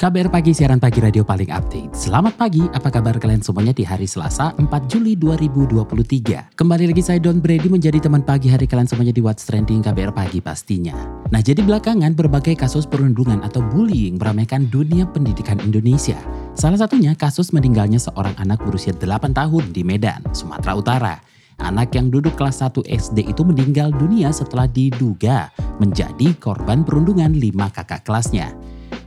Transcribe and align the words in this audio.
KBR 0.00 0.32
Pagi, 0.32 0.56
siaran 0.56 0.80
pagi 0.80 0.96
radio 0.96 1.20
paling 1.20 1.52
update. 1.52 1.92
Selamat 1.92 2.32
pagi, 2.32 2.64
apa 2.72 2.88
kabar 2.88 3.20
kalian 3.20 3.44
semuanya 3.44 3.76
di 3.76 3.84
hari 3.84 4.08
Selasa 4.08 4.56
4 4.56 4.64
Juli 4.88 5.12
2023. 5.12 6.56
Kembali 6.56 6.88
lagi 6.88 7.04
saya 7.04 7.20
Don 7.20 7.36
Brady 7.36 7.68
menjadi 7.68 8.08
teman 8.08 8.24
pagi 8.24 8.48
hari 8.48 8.64
kalian 8.64 8.88
semuanya 8.88 9.12
di 9.12 9.20
What's 9.20 9.44
Trending 9.44 9.84
KBR 9.84 10.16
Pagi 10.16 10.40
pastinya. 10.40 10.96
Nah 11.28 11.44
jadi 11.44 11.60
belakangan 11.60 12.16
berbagai 12.16 12.56
kasus 12.56 12.88
perundungan 12.88 13.44
atau 13.44 13.60
bullying 13.60 14.16
meramaikan 14.16 14.72
dunia 14.72 15.04
pendidikan 15.04 15.60
Indonesia. 15.60 16.16
Salah 16.56 16.80
satunya 16.80 17.12
kasus 17.12 17.52
meninggalnya 17.52 18.00
seorang 18.00 18.32
anak 18.40 18.64
berusia 18.64 18.96
8 18.96 19.36
tahun 19.36 19.68
di 19.68 19.84
Medan, 19.84 20.24
Sumatera 20.32 20.80
Utara. 20.80 21.14
Anak 21.60 21.92
yang 21.92 22.08
duduk 22.08 22.40
kelas 22.40 22.64
1 22.64 22.88
SD 22.88 23.36
itu 23.36 23.44
meninggal 23.44 23.92
dunia 23.92 24.32
setelah 24.32 24.64
diduga 24.64 25.52
menjadi 25.76 26.32
korban 26.40 26.88
perundungan 26.88 27.36
lima 27.36 27.68
kakak 27.68 28.00
kelasnya. 28.08 28.48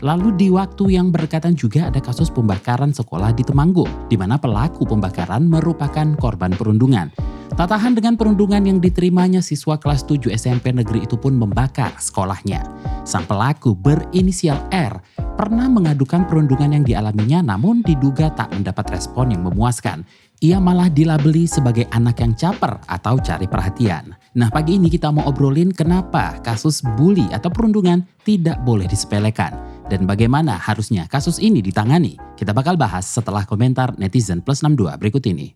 Lalu 0.03 0.35
di 0.35 0.47
waktu 0.51 0.99
yang 0.99 1.15
berdekatan 1.15 1.55
juga 1.55 1.87
ada 1.87 2.03
kasus 2.03 2.27
pembakaran 2.27 2.91
sekolah 2.91 3.31
di 3.31 3.39
Temanggung, 3.39 3.87
di 4.11 4.19
mana 4.19 4.35
pelaku 4.35 4.83
pembakaran 4.83 5.47
merupakan 5.47 6.03
korban 6.19 6.51
perundungan. 6.51 7.07
Tak 7.55 7.71
tahan 7.71 7.95
dengan 7.95 8.19
perundungan 8.19 8.59
yang 8.67 8.83
diterimanya 8.83 9.39
siswa 9.39 9.79
kelas 9.79 10.03
7 10.03 10.27
SMP 10.35 10.75
negeri 10.75 11.07
itu 11.07 11.15
pun 11.15 11.39
membakar 11.39 11.95
sekolahnya. 11.95 12.67
Sang 13.07 13.23
pelaku 13.23 13.71
berinisial 13.79 14.59
R 14.75 14.99
pernah 15.39 15.71
mengadukan 15.71 16.27
perundungan 16.27 16.75
yang 16.75 16.83
dialaminya 16.83 17.55
namun 17.55 17.79
diduga 17.79 18.27
tak 18.35 18.51
mendapat 18.51 18.99
respon 18.99 19.31
yang 19.31 19.47
memuaskan. 19.47 20.03
Ia 20.43 20.59
malah 20.59 20.91
dilabeli 20.91 21.47
sebagai 21.47 21.87
anak 21.95 22.19
yang 22.19 22.35
caper 22.35 22.75
atau 22.91 23.15
cari 23.23 23.47
perhatian. 23.47 24.11
Nah 24.35 24.51
pagi 24.51 24.75
ini 24.75 24.91
kita 24.91 25.15
mau 25.15 25.23
obrolin 25.31 25.71
kenapa 25.71 26.43
kasus 26.43 26.83
bully 26.99 27.29
atau 27.31 27.47
perundungan 27.47 28.03
tidak 28.27 28.59
boleh 28.67 28.89
disepelekan 28.89 29.72
dan 29.91 30.07
bagaimana 30.07 30.55
harusnya 30.59 31.07
kasus 31.07 31.39
ini 31.39 31.59
ditangani. 31.59 32.15
Kita 32.39 32.55
bakal 32.55 32.75
bahas 32.79 33.07
setelah 33.07 33.43
komentar 33.43 33.95
netizen 33.99 34.43
plus 34.43 34.63
62 34.63 34.99
berikut 34.99 35.23
ini. 35.27 35.51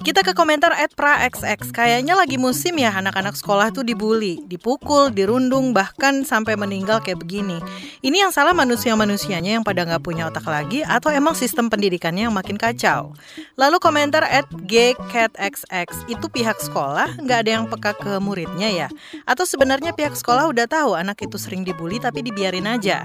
Kita 0.00 0.24
ke 0.24 0.32
komentar 0.32 0.72
at 0.72 0.96
praxx, 0.96 1.76
kayaknya 1.76 2.16
lagi 2.16 2.40
musim 2.40 2.80
ya 2.80 2.88
anak-anak 2.88 3.36
sekolah 3.36 3.68
tuh 3.68 3.84
dibully, 3.84 4.40
dipukul, 4.48 5.12
dirundung, 5.12 5.76
bahkan 5.76 6.24
sampai 6.24 6.56
meninggal 6.56 7.04
kayak 7.04 7.20
begini. 7.20 7.60
Ini 8.00 8.24
yang 8.24 8.32
salah 8.32 8.56
manusia-manusianya 8.56 9.60
yang 9.60 9.64
pada 9.64 9.84
nggak 9.84 10.00
punya 10.00 10.24
otak 10.32 10.48
lagi 10.48 10.80
atau 10.88 11.12
emang 11.12 11.36
sistem 11.36 11.68
pendidikannya 11.68 12.24
yang 12.24 12.32
makin 12.32 12.56
kacau. 12.56 13.12
Lalu 13.60 13.76
komentar 13.76 14.24
at 14.24 14.48
gcatxx, 14.64 16.08
itu 16.08 16.26
pihak 16.32 16.56
sekolah 16.64 17.20
nggak 17.20 17.38
ada 17.44 17.50
yang 17.60 17.68
peka 17.68 17.92
ke 17.92 18.16
muridnya 18.24 18.72
ya? 18.72 18.88
Atau 19.28 19.44
sebenarnya 19.44 19.92
pihak 19.92 20.16
sekolah 20.16 20.48
udah 20.48 20.64
tahu 20.64 20.96
anak 20.96 21.20
itu 21.20 21.36
sering 21.36 21.60
dibully 21.60 22.00
tapi 22.00 22.24
dibiarin 22.24 22.64
aja? 22.64 23.04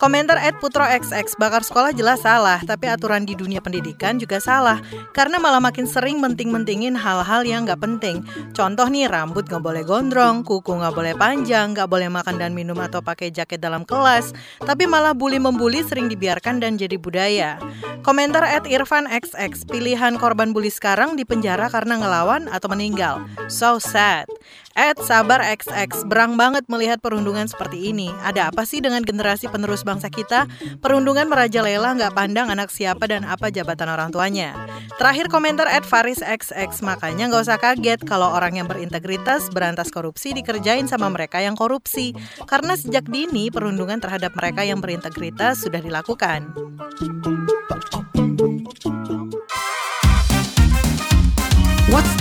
Komentar 0.00 0.40
at 0.40 0.56
putroxx, 0.64 1.36
bakar 1.36 1.60
sekolah 1.60 1.92
jelas 1.92 2.24
salah, 2.24 2.58
tapi 2.64 2.88
aturan 2.88 3.28
di 3.28 3.36
dunia 3.36 3.60
pendidikan 3.60 4.16
juga 4.16 4.40
salah 4.40 4.80
karena 5.12 5.36
malah 5.36 5.60
makin 5.60 5.84
sering 5.84 6.21
menting-mentingin 6.22 6.94
hal-hal 6.94 7.42
yang 7.42 7.66
nggak 7.66 7.82
penting. 7.82 8.22
Contoh 8.54 8.86
nih, 8.86 9.10
rambut 9.10 9.50
nggak 9.50 9.58
boleh 9.58 9.82
gondrong, 9.82 10.46
kuku 10.46 10.78
nggak 10.78 10.94
boleh 10.94 11.14
panjang, 11.18 11.74
nggak 11.74 11.90
boleh 11.90 12.06
makan 12.06 12.38
dan 12.38 12.54
minum 12.54 12.78
atau 12.78 13.02
pakai 13.02 13.34
jaket 13.34 13.58
dalam 13.58 13.82
kelas, 13.82 14.30
tapi 14.62 14.86
malah 14.86 15.10
bully-membuli 15.10 15.82
sering 15.82 16.06
dibiarkan 16.06 16.62
dan 16.62 16.78
jadi 16.78 16.94
budaya. 16.94 17.58
Komentar 18.06 18.46
at 18.46 18.66
Irfan 18.70 19.10
XX, 19.10 19.66
pilihan 19.66 20.14
korban 20.18 20.54
bully 20.54 20.70
sekarang 20.70 21.18
di 21.18 21.26
penjara 21.26 21.66
karena 21.66 21.98
ngelawan 21.98 22.46
atau 22.46 22.70
meninggal. 22.70 23.26
So 23.50 23.82
sad. 23.82 24.30
At 24.72 24.96
Sabar 25.04 25.44
XX, 25.44 26.08
berang 26.08 26.40
banget 26.40 26.64
melihat 26.72 26.96
perundungan 27.04 27.44
seperti 27.44 27.92
ini. 27.92 28.08
Ada 28.24 28.48
apa 28.48 28.64
sih 28.64 28.80
dengan 28.80 29.04
generasi 29.04 29.52
penerus 29.52 29.84
bangsa 29.84 30.08
kita? 30.08 30.48
Perundungan 30.80 31.28
merajalela 31.28 31.92
nggak 31.92 32.16
pandang 32.16 32.48
anak 32.48 32.72
siapa 32.72 33.04
dan 33.04 33.28
apa 33.28 33.52
jabatan 33.52 33.92
orang 33.92 34.08
tuanya. 34.08 34.56
Terakhir 34.96 35.28
komentar 35.28 35.68
at 35.68 35.84
Faris 35.84 36.24
XX, 36.24 36.72
makanya 36.88 37.28
nggak 37.28 37.44
usah 37.44 37.60
kaget 37.60 38.00
kalau 38.08 38.32
orang 38.32 38.56
yang 38.56 38.68
berintegritas 38.70 39.52
berantas 39.52 39.92
korupsi 39.92 40.32
dikerjain 40.32 40.88
sama 40.88 41.12
mereka 41.12 41.44
yang 41.44 41.52
korupsi. 41.52 42.16
Karena 42.48 42.72
sejak 42.72 43.04
dini 43.12 43.52
perundungan 43.52 44.00
terhadap 44.00 44.32
mereka 44.32 44.64
yang 44.64 44.80
berintegritas 44.80 45.68
sudah 45.68 45.84
dilakukan. 45.84 46.48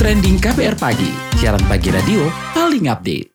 Trending 0.01 0.41
KBR 0.41 0.81
Pagi, 0.81 1.13
siaran 1.37 1.61
pagi 1.69 1.93
radio 1.93 2.25
paling 2.57 2.89
update. 2.89 3.29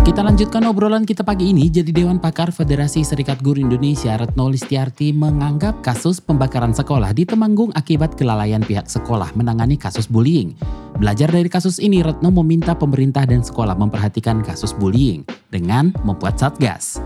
Kita 0.00 0.24
lanjutkan 0.24 0.64
obrolan 0.64 1.04
kita 1.04 1.20
pagi 1.20 1.52
ini. 1.52 1.68
Jadi 1.68 1.92
Dewan 1.92 2.16
Pakar 2.16 2.56
Federasi 2.56 3.04
Serikat 3.04 3.44
Guru 3.44 3.60
Indonesia 3.60 4.16
Retno 4.16 4.48
Listiarti 4.48 5.12
menganggap 5.12 5.84
kasus 5.84 6.24
pembakaran 6.24 6.72
sekolah 6.72 7.12
di 7.12 7.28
Temanggung 7.28 7.68
akibat 7.76 8.16
kelalaian 8.16 8.64
pihak 8.64 8.88
sekolah 8.88 9.36
menangani 9.36 9.76
kasus 9.76 10.08
bullying. 10.08 10.56
Belajar 10.96 11.28
dari 11.28 11.52
kasus 11.52 11.76
ini, 11.76 12.00
Retno 12.00 12.32
meminta 12.32 12.72
pemerintah 12.72 13.28
dan 13.28 13.44
sekolah 13.44 13.76
memperhatikan 13.76 14.40
kasus 14.40 14.72
bullying 14.72 15.20
dengan 15.52 15.92
membuat 16.00 16.40
satgas. 16.40 16.96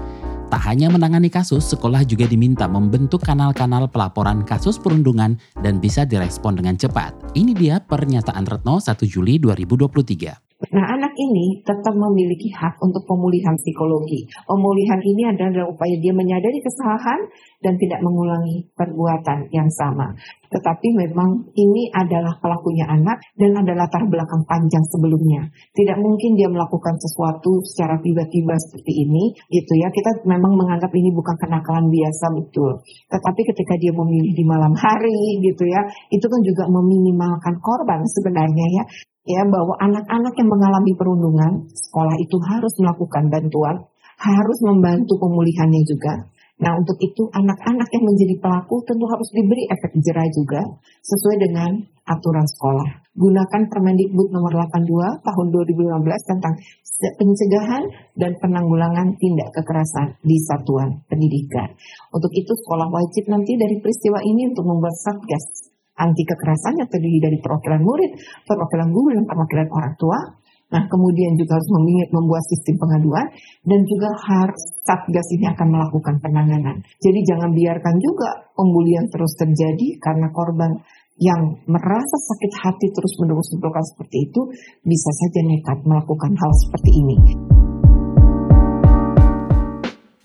Tak 0.51 0.67
hanya 0.67 0.91
menangani 0.91 1.31
kasus, 1.31 1.63
sekolah 1.71 2.03
juga 2.03 2.27
diminta 2.27 2.67
membentuk 2.67 3.23
kanal-kanal 3.23 3.87
pelaporan 3.87 4.43
kasus 4.43 4.83
perundungan 4.83 5.39
dan 5.63 5.79
bisa 5.79 6.03
direspon 6.03 6.59
dengan 6.59 6.75
cepat. 6.75 7.15
Ini 7.39 7.55
dia 7.55 7.79
pernyataan 7.79 8.51
Retno 8.51 8.83
1 8.83 8.99
Juli 9.07 9.39
2023. 9.39 10.51
Nah, 10.75 10.85
anak 10.93 11.15
ini 11.17 11.63
tetap 11.63 11.95
memiliki 11.97 12.53
hak 12.53 12.83
untuk 12.85 13.07
pemulihan 13.07 13.57
psikologi. 13.57 14.29
Pemulihan 14.45 15.01
ini 15.01 15.23
adalah 15.25 15.71
upaya 15.71 15.97
dia 15.97 16.13
menyadari 16.13 16.61
kesalahan 16.61 17.31
dan 17.61 17.77
tidak 17.77 18.01
mengulangi 18.01 18.65
perbuatan 18.73 19.53
yang 19.53 19.69
sama. 19.77 20.17
Tetapi 20.51 20.89
memang 20.97 21.53
ini 21.55 21.93
adalah 21.95 22.35
pelakunya 22.41 22.89
anak 22.89 23.23
dan 23.39 23.55
ada 23.55 23.77
latar 23.77 24.03
belakang 24.09 24.43
panjang 24.49 24.83
sebelumnya. 24.91 25.47
Tidak 25.77 25.95
mungkin 26.01 26.35
dia 26.35 26.51
melakukan 26.51 26.99
sesuatu 26.99 27.63
secara 27.63 28.01
tiba-tiba 28.03 28.57
seperti 28.59 29.07
ini, 29.07 29.31
gitu 29.53 29.73
ya. 29.79 29.93
Kita 29.95 30.27
memang 30.27 30.59
menganggap 30.59 30.91
ini 30.91 31.15
bukan 31.15 31.37
kenakalan 31.39 31.87
biasa 31.87 32.27
betul. 32.35 32.83
Tetapi 33.13 33.41
ketika 33.55 33.75
dia 33.79 33.93
memilih 33.95 34.33
di 34.35 34.45
malam 34.49 34.75
hari, 34.75 35.39
gitu 35.45 35.65
ya, 35.69 35.87
itu 36.11 36.27
kan 36.27 36.41
juga 36.43 36.65
meminimalkan 36.67 37.55
korban 37.63 38.03
sebenarnya 38.09 38.67
ya 38.81 38.85
ya 39.29 39.45
bahwa 39.47 39.77
anak-anak 39.79 40.35
yang 40.35 40.49
mengalami 40.49 40.93
perundungan 40.97 41.53
sekolah 41.71 42.17
itu 42.19 42.37
harus 42.41 42.73
melakukan 42.81 43.29
bantuan, 43.29 43.77
harus 44.19 44.59
membantu 44.65 45.21
pemulihannya 45.21 45.83
juga. 45.87 46.15
Nah 46.61 46.73
untuk 46.77 46.97
itu 47.01 47.25
anak-anak 47.33 47.89
yang 47.89 48.05
menjadi 48.05 48.35
pelaku 48.37 48.85
tentu 48.85 49.05
harus 49.09 49.29
diberi 49.33 49.65
efek 49.69 49.97
jerah 50.05 50.29
juga 50.29 50.61
sesuai 51.01 51.37
dengan 51.41 51.71
aturan 52.05 52.45
sekolah. 52.45 52.89
Gunakan 53.17 53.63
Permendikbud 53.73 54.29
nomor 54.29 54.53
82 54.69 55.25
tahun 55.25 55.47
2015 55.51 56.31
tentang 56.31 56.55
pencegahan 57.17 57.85
dan 58.13 58.33
penanggulangan 58.37 59.17
tindak 59.17 59.49
kekerasan 59.57 60.21
di 60.21 60.37
satuan 60.45 61.01
pendidikan. 61.09 61.73
Untuk 62.13 62.31
itu 62.37 62.53
sekolah 62.53 62.93
wajib 62.93 63.25
nanti 63.33 63.57
dari 63.57 63.81
peristiwa 63.81 64.21
ini 64.21 64.53
untuk 64.53 64.69
membuat 64.69 64.95
satgas 65.01 65.71
anti 66.01 66.25
kekerasan 66.25 66.81
yang 66.81 66.89
terdiri 66.89 67.21
dari 67.21 67.39
perwakilan 67.45 67.85
murid, 67.85 68.13
perwakilan 68.49 68.89
guru, 68.89 69.09
dan 69.21 69.25
perwakilan 69.29 69.69
orang 69.69 69.95
tua. 70.01 70.19
Nah, 70.71 70.87
kemudian 70.87 71.35
juga 71.35 71.59
harus 71.59 71.71
membuat 72.15 72.45
sistem 72.47 72.79
pengaduan 72.79 73.27
dan 73.67 73.81
juga 73.87 74.11
harus 74.15 74.63
Satgas 74.87 75.29
ini 75.35 75.47
akan 75.51 75.69
melakukan 75.71 76.19
penanganan. 76.23 76.83
Jadi 77.03 77.21
jangan 77.27 77.51
biarkan 77.51 77.97
juga 77.99 78.51
pembulian 78.55 79.07
terus 79.11 79.35
terjadi 79.39 79.99
karena 80.03 80.31
korban 80.31 80.79
yang 81.21 81.61
merasa 81.69 82.17
sakit 82.33 82.53
hati 82.65 82.87
terus 82.97 83.13
menerus 83.21 83.53
melakukan 83.53 83.85
seperti 83.93 84.31
itu 84.31 84.41
bisa 84.83 85.11
saja 85.21 85.41
nekat 85.45 85.79
melakukan 85.85 86.33
hal 86.33 86.53
seperti 86.65 86.91
ini. 86.97 87.17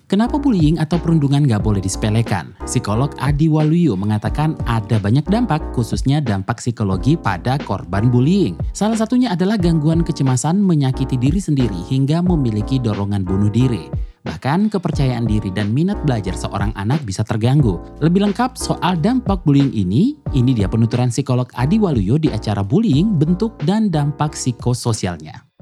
Kenapa 0.06 0.38
bullying 0.38 0.78
atau 0.78 1.02
perundungan 1.02 1.42
nggak 1.42 1.66
boleh 1.66 1.82
disepelekan? 1.82 2.54
Psikolog 2.62 3.10
Adi 3.18 3.50
Waluyo 3.50 3.98
mengatakan 3.98 4.54
ada 4.62 5.02
banyak 5.02 5.26
dampak, 5.26 5.58
khususnya 5.74 6.22
dampak 6.22 6.62
psikologi 6.62 7.18
pada 7.18 7.58
korban 7.58 8.06
bullying. 8.06 8.54
Salah 8.70 8.94
satunya 8.94 9.34
adalah 9.34 9.58
gangguan 9.58 10.06
kecemasan 10.06 10.62
menyakiti 10.62 11.18
diri 11.18 11.42
sendiri 11.42 11.90
hingga 11.90 12.22
memiliki 12.22 12.78
dorongan 12.78 13.26
bunuh 13.26 13.50
diri. 13.50 13.90
Bahkan 14.22 14.70
kepercayaan 14.70 15.26
diri 15.26 15.50
dan 15.50 15.74
minat 15.74 15.98
belajar 16.06 16.38
seorang 16.38 16.70
anak 16.78 17.02
bisa 17.02 17.26
terganggu. 17.26 17.82
Lebih 17.98 18.30
lengkap 18.30 18.54
soal 18.54 19.02
dampak 19.02 19.42
bullying 19.42 19.74
ini, 19.74 20.14
ini 20.38 20.54
dia 20.54 20.70
penuturan 20.70 21.10
psikolog 21.10 21.50
Adi 21.58 21.82
Waluyo 21.82 22.14
di 22.14 22.30
acara 22.30 22.62
bullying, 22.62 23.18
bentuk 23.18 23.58
dan 23.66 23.90
dampak 23.90 24.38
psikososialnya. 24.38 25.55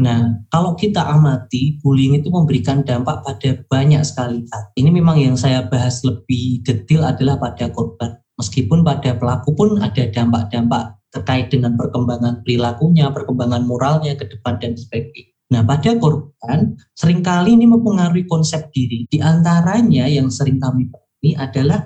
Nah, 0.00 0.40
kalau 0.48 0.72
kita 0.74 1.04
amati, 1.04 1.76
bullying 1.84 2.16
itu 2.16 2.32
memberikan 2.32 2.80
dampak 2.80 3.20
pada 3.20 3.60
banyak 3.68 4.00
sekali 4.00 4.48
hal. 4.48 4.62
Ini 4.72 4.88
memang 4.88 5.20
yang 5.20 5.36
saya 5.36 5.68
bahas 5.68 6.00
lebih 6.00 6.64
detail 6.64 7.04
adalah 7.04 7.36
pada 7.36 7.68
korban. 7.68 8.16
Meskipun 8.40 8.80
pada 8.80 9.12
pelaku 9.20 9.52
pun 9.52 9.76
ada 9.84 10.08
dampak-dampak 10.08 10.96
terkait 11.12 11.52
dengan 11.52 11.76
perkembangan 11.76 12.40
perilakunya, 12.40 13.12
perkembangan 13.12 13.68
moralnya 13.68 14.16
ke 14.16 14.24
depan 14.24 14.56
dan 14.56 14.72
sebagainya. 14.72 15.36
Nah, 15.50 15.66
pada 15.66 15.92
korban 15.98 16.78
sering 16.94 17.20
kali 17.20 17.58
ini 17.58 17.66
mempengaruhi 17.68 18.24
konsep 18.24 18.70
diri. 18.72 19.04
Di 19.10 19.18
antaranya 19.20 20.06
yang 20.06 20.30
sering 20.30 20.62
kami 20.62 20.88
temui 20.88 21.36
adalah 21.36 21.84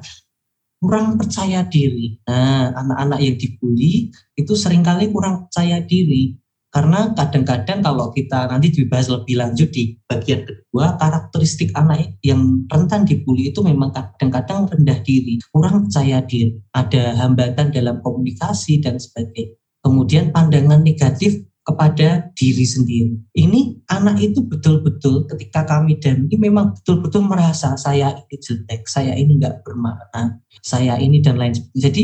kurang 0.77 1.17
percaya 1.17 1.65
diri. 1.65 2.21
Nah, 2.29 2.77
anak-anak 2.77 3.19
yang 3.25 3.37
dibully 3.41 4.13
itu 4.37 4.53
sering 4.53 4.85
kali 4.85 5.09
kurang 5.09 5.49
percaya 5.49 5.81
diri. 5.81 6.37
Karena 6.75 7.15
kadang-kadang 7.15 7.87
kalau 7.87 8.11
kita 8.11 8.51
nanti 8.51 8.75
dibahas 8.75 9.07
lebih 9.07 9.39
lanjut 9.39 9.71
di 9.71 9.95
bagian 10.11 10.43
kedua, 10.43 10.99
karakteristik 10.99 11.71
anak 11.79 12.19
yang 12.27 12.67
rentan 12.67 13.07
dibully 13.07 13.55
itu 13.55 13.63
memang 13.63 13.95
kadang-kadang 13.95 14.67
rendah 14.67 14.99
diri, 15.07 15.39
kurang 15.55 15.87
percaya 15.87 16.19
diri, 16.27 16.59
ada 16.75 17.15
hambatan 17.15 17.71
dalam 17.71 18.03
komunikasi 18.03 18.83
dan 18.83 18.99
sebagainya. 18.99 19.55
Kemudian 19.87 20.35
pandangan 20.35 20.83
negatif 20.83 21.47
kepada 21.65 22.29
diri 22.37 22.67
sendiri. 22.69 23.17
Ini 23.33 23.89
anak 23.89 24.21
itu 24.21 24.45
betul-betul 24.45 25.25
ketika 25.33 25.65
kami 25.65 25.97
dan 25.97 26.29
ini 26.29 26.37
memang 26.37 26.77
betul-betul 26.77 27.25
merasa 27.25 27.73
saya 27.81 28.13
ini 28.13 28.37
jelek, 28.37 28.85
saya 28.85 29.17
ini 29.17 29.41
nggak 29.41 29.65
bermakna, 29.65 30.43
saya 30.61 31.01
ini 31.01 31.25
dan 31.25 31.41
lain 31.41 31.57
sebagainya. 31.57 31.85
Jadi 31.89 32.03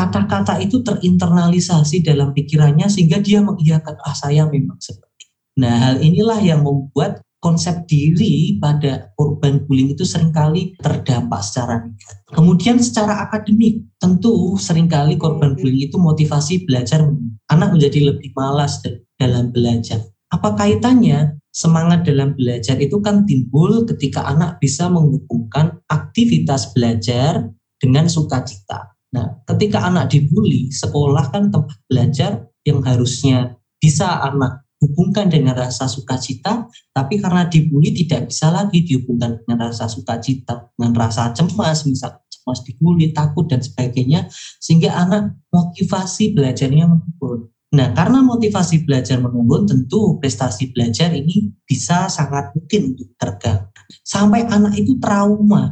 kata-kata 0.00 0.56
itu 0.64 0.80
terinternalisasi 0.80 2.00
dalam 2.00 2.32
pikirannya 2.32 2.88
sehingga 2.88 3.20
dia 3.20 3.44
mengiyakan 3.44 4.00
ah 4.00 4.16
saya 4.16 4.48
memang 4.48 4.80
seperti. 4.80 5.28
Nah 5.60 5.76
hal 5.76 6.00
inilah 6.00 6.40
yang 6.40 6.64
membuat 6.64 7.20
konsep 7.40 7.84
diri 7.84 8.56
pada 8.56 9.12
korban 9.16 9.60
bullying 9.64 9.92
itu 9.92 10.08
sering 10.08 10.32
kali 10.32 10.72
terdampak 10.80 11.44
secara 11.44 11.84
negatif. 11.84 12.16
Kemudian 12.32 12.76
secara 12.80 13.28
akademik, 13.28 13.84
tentu 14.00 14.56
sering 14.56 14.88
kali 14.88 15.20
korban 15.20 15.52
bullying 15.52 15.92
itu 15.92 16.00
motivasi 16.00 16.64
belajar 16.64 17.04
anak 17.52 17.68
menjadi 17.76 18.12
lebih 18.12 18.32
malas 18.32 18.80
dalam 19.20 19.52
belajar. 19.52 20.00
Apa 20.32 20.56
kaitannya? 20.56 21.36
Semangat 21.50 22.06
dalam 22.06 22.38
belajar 22.38 22.78
itu 22.78 23.02
kan 23.02 23.26
timbul 23.26 23.82
ketika 23.82 24.22
anak 24.22 24.62
bisa 24.62 24.86
menghubungkan 24.86 25.82
aktivitas 25.90 26.70
belajar 26.70 27.50
dengan 27.82 28.06
sukacita. 28.06 28.94
Nah, 29.10 29.42
ketika 29.46 29.82
anak 29.82 30.14
dibully, 30.14 30.70
sekolah 30.70 31.34
kan 31.34 31.50
tempat 31.50 31.76
belajar 31.90 32.46
yang 32.62 32.78
harusnya 32.86 33.58
bisa 33.80 34.22
anak 34.22 34.62
hubungkan 34.80 35.28
dengan 35.28 35.52
rasa 35.58 35.84
sukacita, 35.84 36.64
tapi 36.94 37.20
karena 37.20 37.44
dibully 37.50 37.92
tidak 37.92 38.32
bisa 38.32 38.48
lagi 38.48 38.80
dihubungkan 38.80 39.42
dengan 39.44 39.68
rasa 39.68 39.90
sukacita, 39.90 40.72
dengan 40.72 40.96
rasa 40.96 41.36
cemas, 41.36 41.84
misal 41.84 42.16
cemas 42.30 42.64
dibully, 42.64 43.12
takut 43.12 43.44
dan 43.44 43.60
sebagainya, 43.60 44.30
sehingga 44.56 44.96
anak 44.96 45.36
motivasi 45.52 46.32
belajarnya 46.32 46.88
menurun. 46.88 47.52
Nah, 47.70 47.94
karena 47.94 48.24
motivasi 48.24 48.82
belajar 48.82 49.20
menurun, 49.22 49.68
tentu 49.68 50.18
prestasi 50.18 50.74
belajar 50.74 51.12
ini 51.14 51.54
bisa 51.62 52.10
sangat 52.10 52.50
mungkin 52.56 52.96
untuk 52.96 53.14
terganggu. 53.14 53.70
Sampai 54.02 54.42
anak 54.48 54.74
itu 54.74 54.98
trauma, 54.98 55.70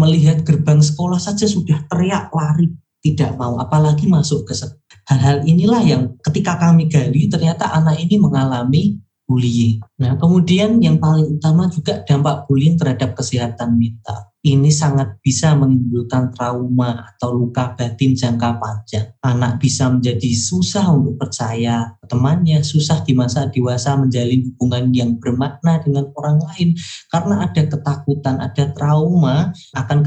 melihat 0.00 0.40
gerbang 0.40 0.80
sekolah 0.80 1.20
saja 1.20 1.44
sudah 1.44 1.84
teriak 1.92 2.32
lari, 2.32 2.72
tidak 3.04 3.36
mau, 3.36 3.60
apalagi 3.60 4.08
masuk 4.08 4.48
ke 4.48 4.56
hal-hal 5.10 5.42
inilah 5.44 5.82
yang 5.82 6.02
ketika 6.22 6.56
kami 6.56 6.86
gali 6.86 7.26
ternyata 7.26 7.68
anak 7.74 7.98
ini 7.98 8.16
mengalami 8.16 8.96
bullying. 9.30 9.78
Nah, 10.02 10.18
kemudian 10.18 10.82
yang 10.82 10.98
paling 10.98 11.38
utama 11.38 11.70
juga 11.70 12.02
dampak 12.02 12.50
bullying 12.50 12.74
terhadap 12.74 13.14
kesehatan 13.14 13.78
mental 13.78 14.30
ini 14.40 14.72
sangat 14.72 15.20
bisa 15.20 15.52
menimbulkan 15.52 16.32
trauma 16.32 17.04
atau 17.12 17.36
luka 17.36 17.76
batin 17.76 18.16
jangka 18.16 18.56
panjang. 18.56 19.12
Anak 19.20 19.60
bisa 19.60 19.92
menjadi 19.92 20.32
susah 20.32 20.96
untuk 20.96 21.20
percaya 21.20 21.92
temannya, 22.08 22.64
susah 22.64 23.04
di 23.04 23.12
masa 23.12 23.52
dewasa 23.52 24.00
menjalin 24.00 24.48
hubungan 24.48 24.88
yang 24.96 25.20
bermakna 25.20 25.84
dengan 25.84 26.08
orang 26.16 26.40
lain 26.40 26.72
karena 27.12 27.44
ada 27.44 27.62
ketakutan, 27.68 28.36
ada 28.40 28.64
trauma 28.72 29.52
akan 29.76 29.98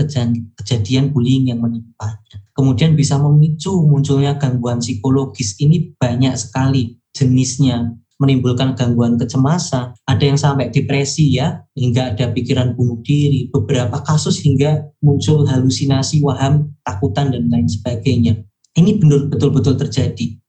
kejadian 0.57 1.13
bullying 1.13 1.53
yang 1.53 1.61
menimpanya. 1.61 2.41
Kemudian 2.57 2.97
bisa 2.97 3.21
memicu 3.21 3.85
munculnya 3.85 4.41
gangguan 4.41 4.81
psikologis 4.81 5.61
ini 5.61 5.93
banyak 6.01 6.33
sekali 6.33 6.97
jenisnya 7.13 7.93
menimbulkan 8.23 8.79
gangguan 8.79 9.19
kecemasan, 9.19 9.91
ada 10.07 10.23
yang 10.23 10.39
sampai 10.39 10.71
depresi 10.71 11.35
ya, 11.35 11.59
hingga 11.75 12.15
ada 12.15 12.31
pikiran 12.31 12.71
bunuh 12.71 13.03
diri, 13.03 13.51
beberapa 13.51 13.99
kasus 14.07 14.39
hingga 14.39 14.87
muncul 15.03 15.43
halusinasi, 15.43 16.23
waham, 16.23 16.71
takutan 16.87 17.35
dan 17.35 17.51
lain 17.51 17.67
sebagainya. 17.67 18.39
Ini 18.79 19.03
betul-betul 19.03 19.75
terjadi. 19.75 20.39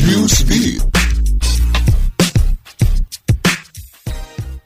Newsbeat. 0.00 0.93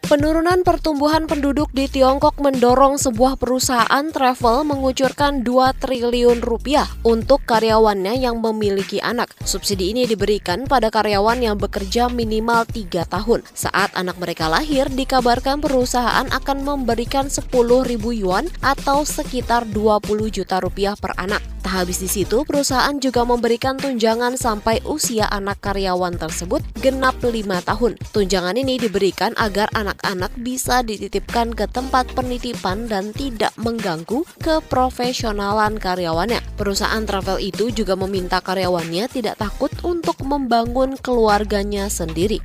Penurunan 0.09 0.65
pertumbuhan 0.65 1.29
penduduk 1.29 1.69
di 1.77 1.85
Tiongkok 1.85 2.41
mendorong 2.41 2.97
sebuah 2.97 3.37
perusahaan 3.37 4.09
travel 4.09 4.65
mengucurkan 4.65 5.45
2 5.45 5.77
triliun 5.77 6.41
rupiah 6.41 6.89
untuk 7.05 7.45
karyawannya 7.45 8.17
yang 8.17 8.41
memiliki 8.41 9.05
anak. 9.05 9.29
Subsidi 9.45 9.93
ini 9.93 10.09
diberikan 10.09 10.65
pada 10.65 10.89
karyawan 10.89 11.45
yang 11.45 11.61
bekerja 11.61 12.09
minimal 12.09 12.65
3 12.65 13.05
tahun. 13.05 13.45
Saat 13.53 13.93
anak 14.01 14.17
mereka 14.17 14.49
lahir, 14.49 14.89
dikabarkan 14.89 15.61
perusahaan 15.61 16.25
akan 16.33 16.65
memberikan 16.65 17.29
10 17.29 17.45
ribu 17.85 18.17
yuan 18.17 18.49
atau 18.65 19.05
sekitar 19.05 19.69
20 19.69 20.09
juta 20.33 20.57
rupiah 20.57 20.97
per 20.97 21.21
anak. 21.21 21.45
Tak 21.69 21.85
habis 21.85 22.01
di 22.01 22.09
situ, 22.09 22.49
perusahaan 22.49 22.97
juga 22.97 23.29
memberikan 23.29 23.77
tunjangan 23.77 24.41
sampai 24.41 24.81
usia 24.89 25.29
anak 25.29 25.61
karyawan 25.61 26.17
tersebut 26.17 26.65
genap 26.81 27.21
5 27.21 27.29
tahun. 27.61 27.93
Tunjangan 28.09 28.57
ini 28.57 28.81
diberikan 28.81 29.37
agar 29.37 29.69
anak-anak 29.99 30.33
bisa 30.39 30.87
dititipkan 30.87 31.51
ke 31.59 31.67
tempat 31.67 32.07
penitipan 32.15 32.87
dan 32.87 33.11
tidak 33.11 33.51
mengganggu 33.59 34.23
keprofesionalan 34.39 35.83
karyawannya. 35.83 36.39
Perusahaan 36.55 37.03
travel 37.03 37.43
itu 37.43 37.75
juga 37.75 37.99
meminta 37.99 38.39
karyawannya 38.39 39.11
tidak 39.11 39.43
takut 39.43 39.75
untuk 39.83 40.23
membangun 40.23 40.95
keluarganya 41.03 41.91
sendiri. 41.91 42.39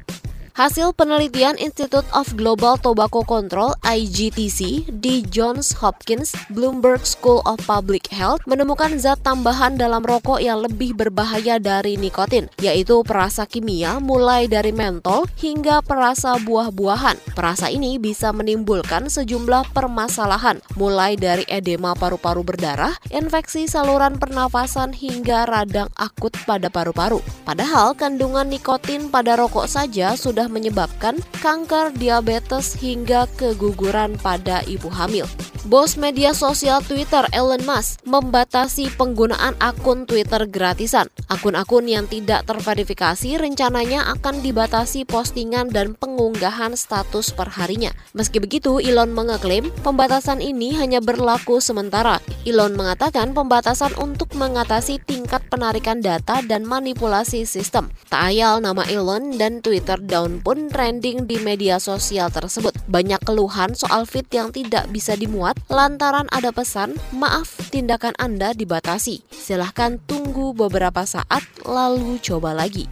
Hasil 0.63 0.95
penelitian 0.95 1.59
Institute 1.59 2.07
of 2.15 2.39
Global 2.39 2.79
Tobacco 2.79 3.19
Control 3.27 3.75
IGTC 3.83 4.87
di 4.95 5.19
Johns 5.27 5.75
Hopkins 5.75 6.31
Bloomberg 6.55 7.03
School 7.03 7.43
of 7.43 7.59
Public 7.67 8.07
Health 8.07 8.47
menemukan 8.47 8.95
zat 8.95 9.19
tambahan 9.27 9.75
dalam 9.75 9.99
rokok 10.07 10.39
yang 10.39 10.63
lebih 10.63 10.95
berbahaya 10.95 11.59
dari 11.59 11.99
nikotin, 11.99 12.47
yaitu 12.63 13.03
perasa 13.03 13.43
kimia 13.43 13.99
mulai 13.99 14.47
dari 14.47 14.71
mentol 14.71 15.27
hingga 15.35 15.83
perasa 15.83 16.39
buah-buahan. 16.39 17.35
Perasa 17.35 17.67
ini 17.67 17.99
bisa 17.99 18.31
menimbulkan 18.31 19.11
sejumlah 19.11 19.75
permasalahan, 19.75 20.63
mulai 20.79 21.19
dari 21.19 21.43
edema 21.51 21.91
paru-paru 21.91 22.39
berdarah, 22.39 22.95
infeksi 23.11 23.67
saluran 23.67 24.15
pernafasan 24.15 24.95
hingga 24.95 25.43
radang 25.43 25.91
akut 25.99 26.31
pada 26.47 26.71
paru-paru. 26.71 27.19
Padahal 27.43 27.99
kandungan 27.99 28.47
nikotin 28.47 29.11
pada 29.11 29.35
rokok 29.35 29.67
saja 29.67 30.15
sudah 30.15 30.52
menyebabkan 30.53 31.17
kanker, 31.41 31.97
diabetes, 31.97 32.77
hingga 32.77 33.25
keguguran 33.35 34.13
pada 34.21 34.61
ibu 34.69 34.87
hamil. 34.93 35.25
Bos 35.63 35.95
media 35.95 36.35
sosial 36.35 36.83
Twitter 36.83 37.23
Elon 37.31 37.63
Musk 37.63 38.03
membatasi 38.03 38.91
penggunaan 38.99 39.55
akun 39.63 40.03
Twitter 40.03 40.43
gratisan. 40.43 41.07
Akun-akun 41.31 41.87
yang 41.87 42.03
tidak 42.03 42.43
terverifikasi 42.43 43.39
rencananya 43.39 44.11
akan 44.11 44.43
dibatasi 44.43 45.07
postingan 45.07 45.71
dan 45.71 45.95
pengunggahan 45.95 46.75
status 46.75 47.31
perharinya. 47.31 47.95
Meski 48.11 48.43
begitu, 48.43 48.83
Elon 48.83 49.15
mengeklaim 49.15 49.71
pembatasan 49.87 50.43
ini 50.43 50.75
hanya 50.75 50.99
berlaku 50.99 51.63
sementara. 51.63 52.19
Elon 52.43 52.75
mengatakan 52.75 53.31
pembatasan 53.31 53.95
untuk 53.95 54.35
mengatasi 54.35 54.99
tingkat 54.99 55.47
penarikan 55.47 56.03
data 56.03 56.43
dan 56.43 56.67
manipulasi 56.67 57.47
sistem. 57.47 57.87
Tak 58.11 58.35
ayal 58.35 58.59
nama 58.59 58.83
Elon 58.83 59.39
dan 59.39 59.63
Twitter 59.63 59.95
down 59.95 60.32
pun 60.39 60.71
trending 60.71 61.29
di 61.29 61.37
media 61.43 61.77
sosial 61.77 62.31
tersebut. 62.33 62.73
Banyak 62.89 63.21
keluhan 63.27 63.75
soal 63.77 64.07
feed 64.07 64.31
yang 64.33 64.49
tidak 64.49 64.89
bisa 64.89 65.13
dimuat 65.13 65.59
lantaran 65.67 66.31
ada 66.31 66.49
pesan, 66.49 66.95
maaf 67.11 67.53
tindakan 67.69 68.17
Anda 68.17 68.55
dibatasi. 68.55 69.27
Silahkan 69.29 69.99
tunggu 70.07 70.55
beberapa 70.55 71.03
saat 71.03 71.43
lalu 71.67 72.17
coba 72.23 72.57
lagi. 72.57 72.89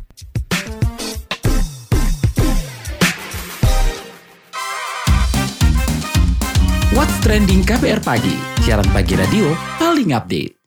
What's 6.91 7.17
Trending 7.24 7.63
KBR 7.63 8.03
Pagi, 8.03 8.36
siaran 8.67 8.86
pagi 8.91 9.15
radio 9.15 9.55
paling 9.79 10.12
update. 10.12 10.62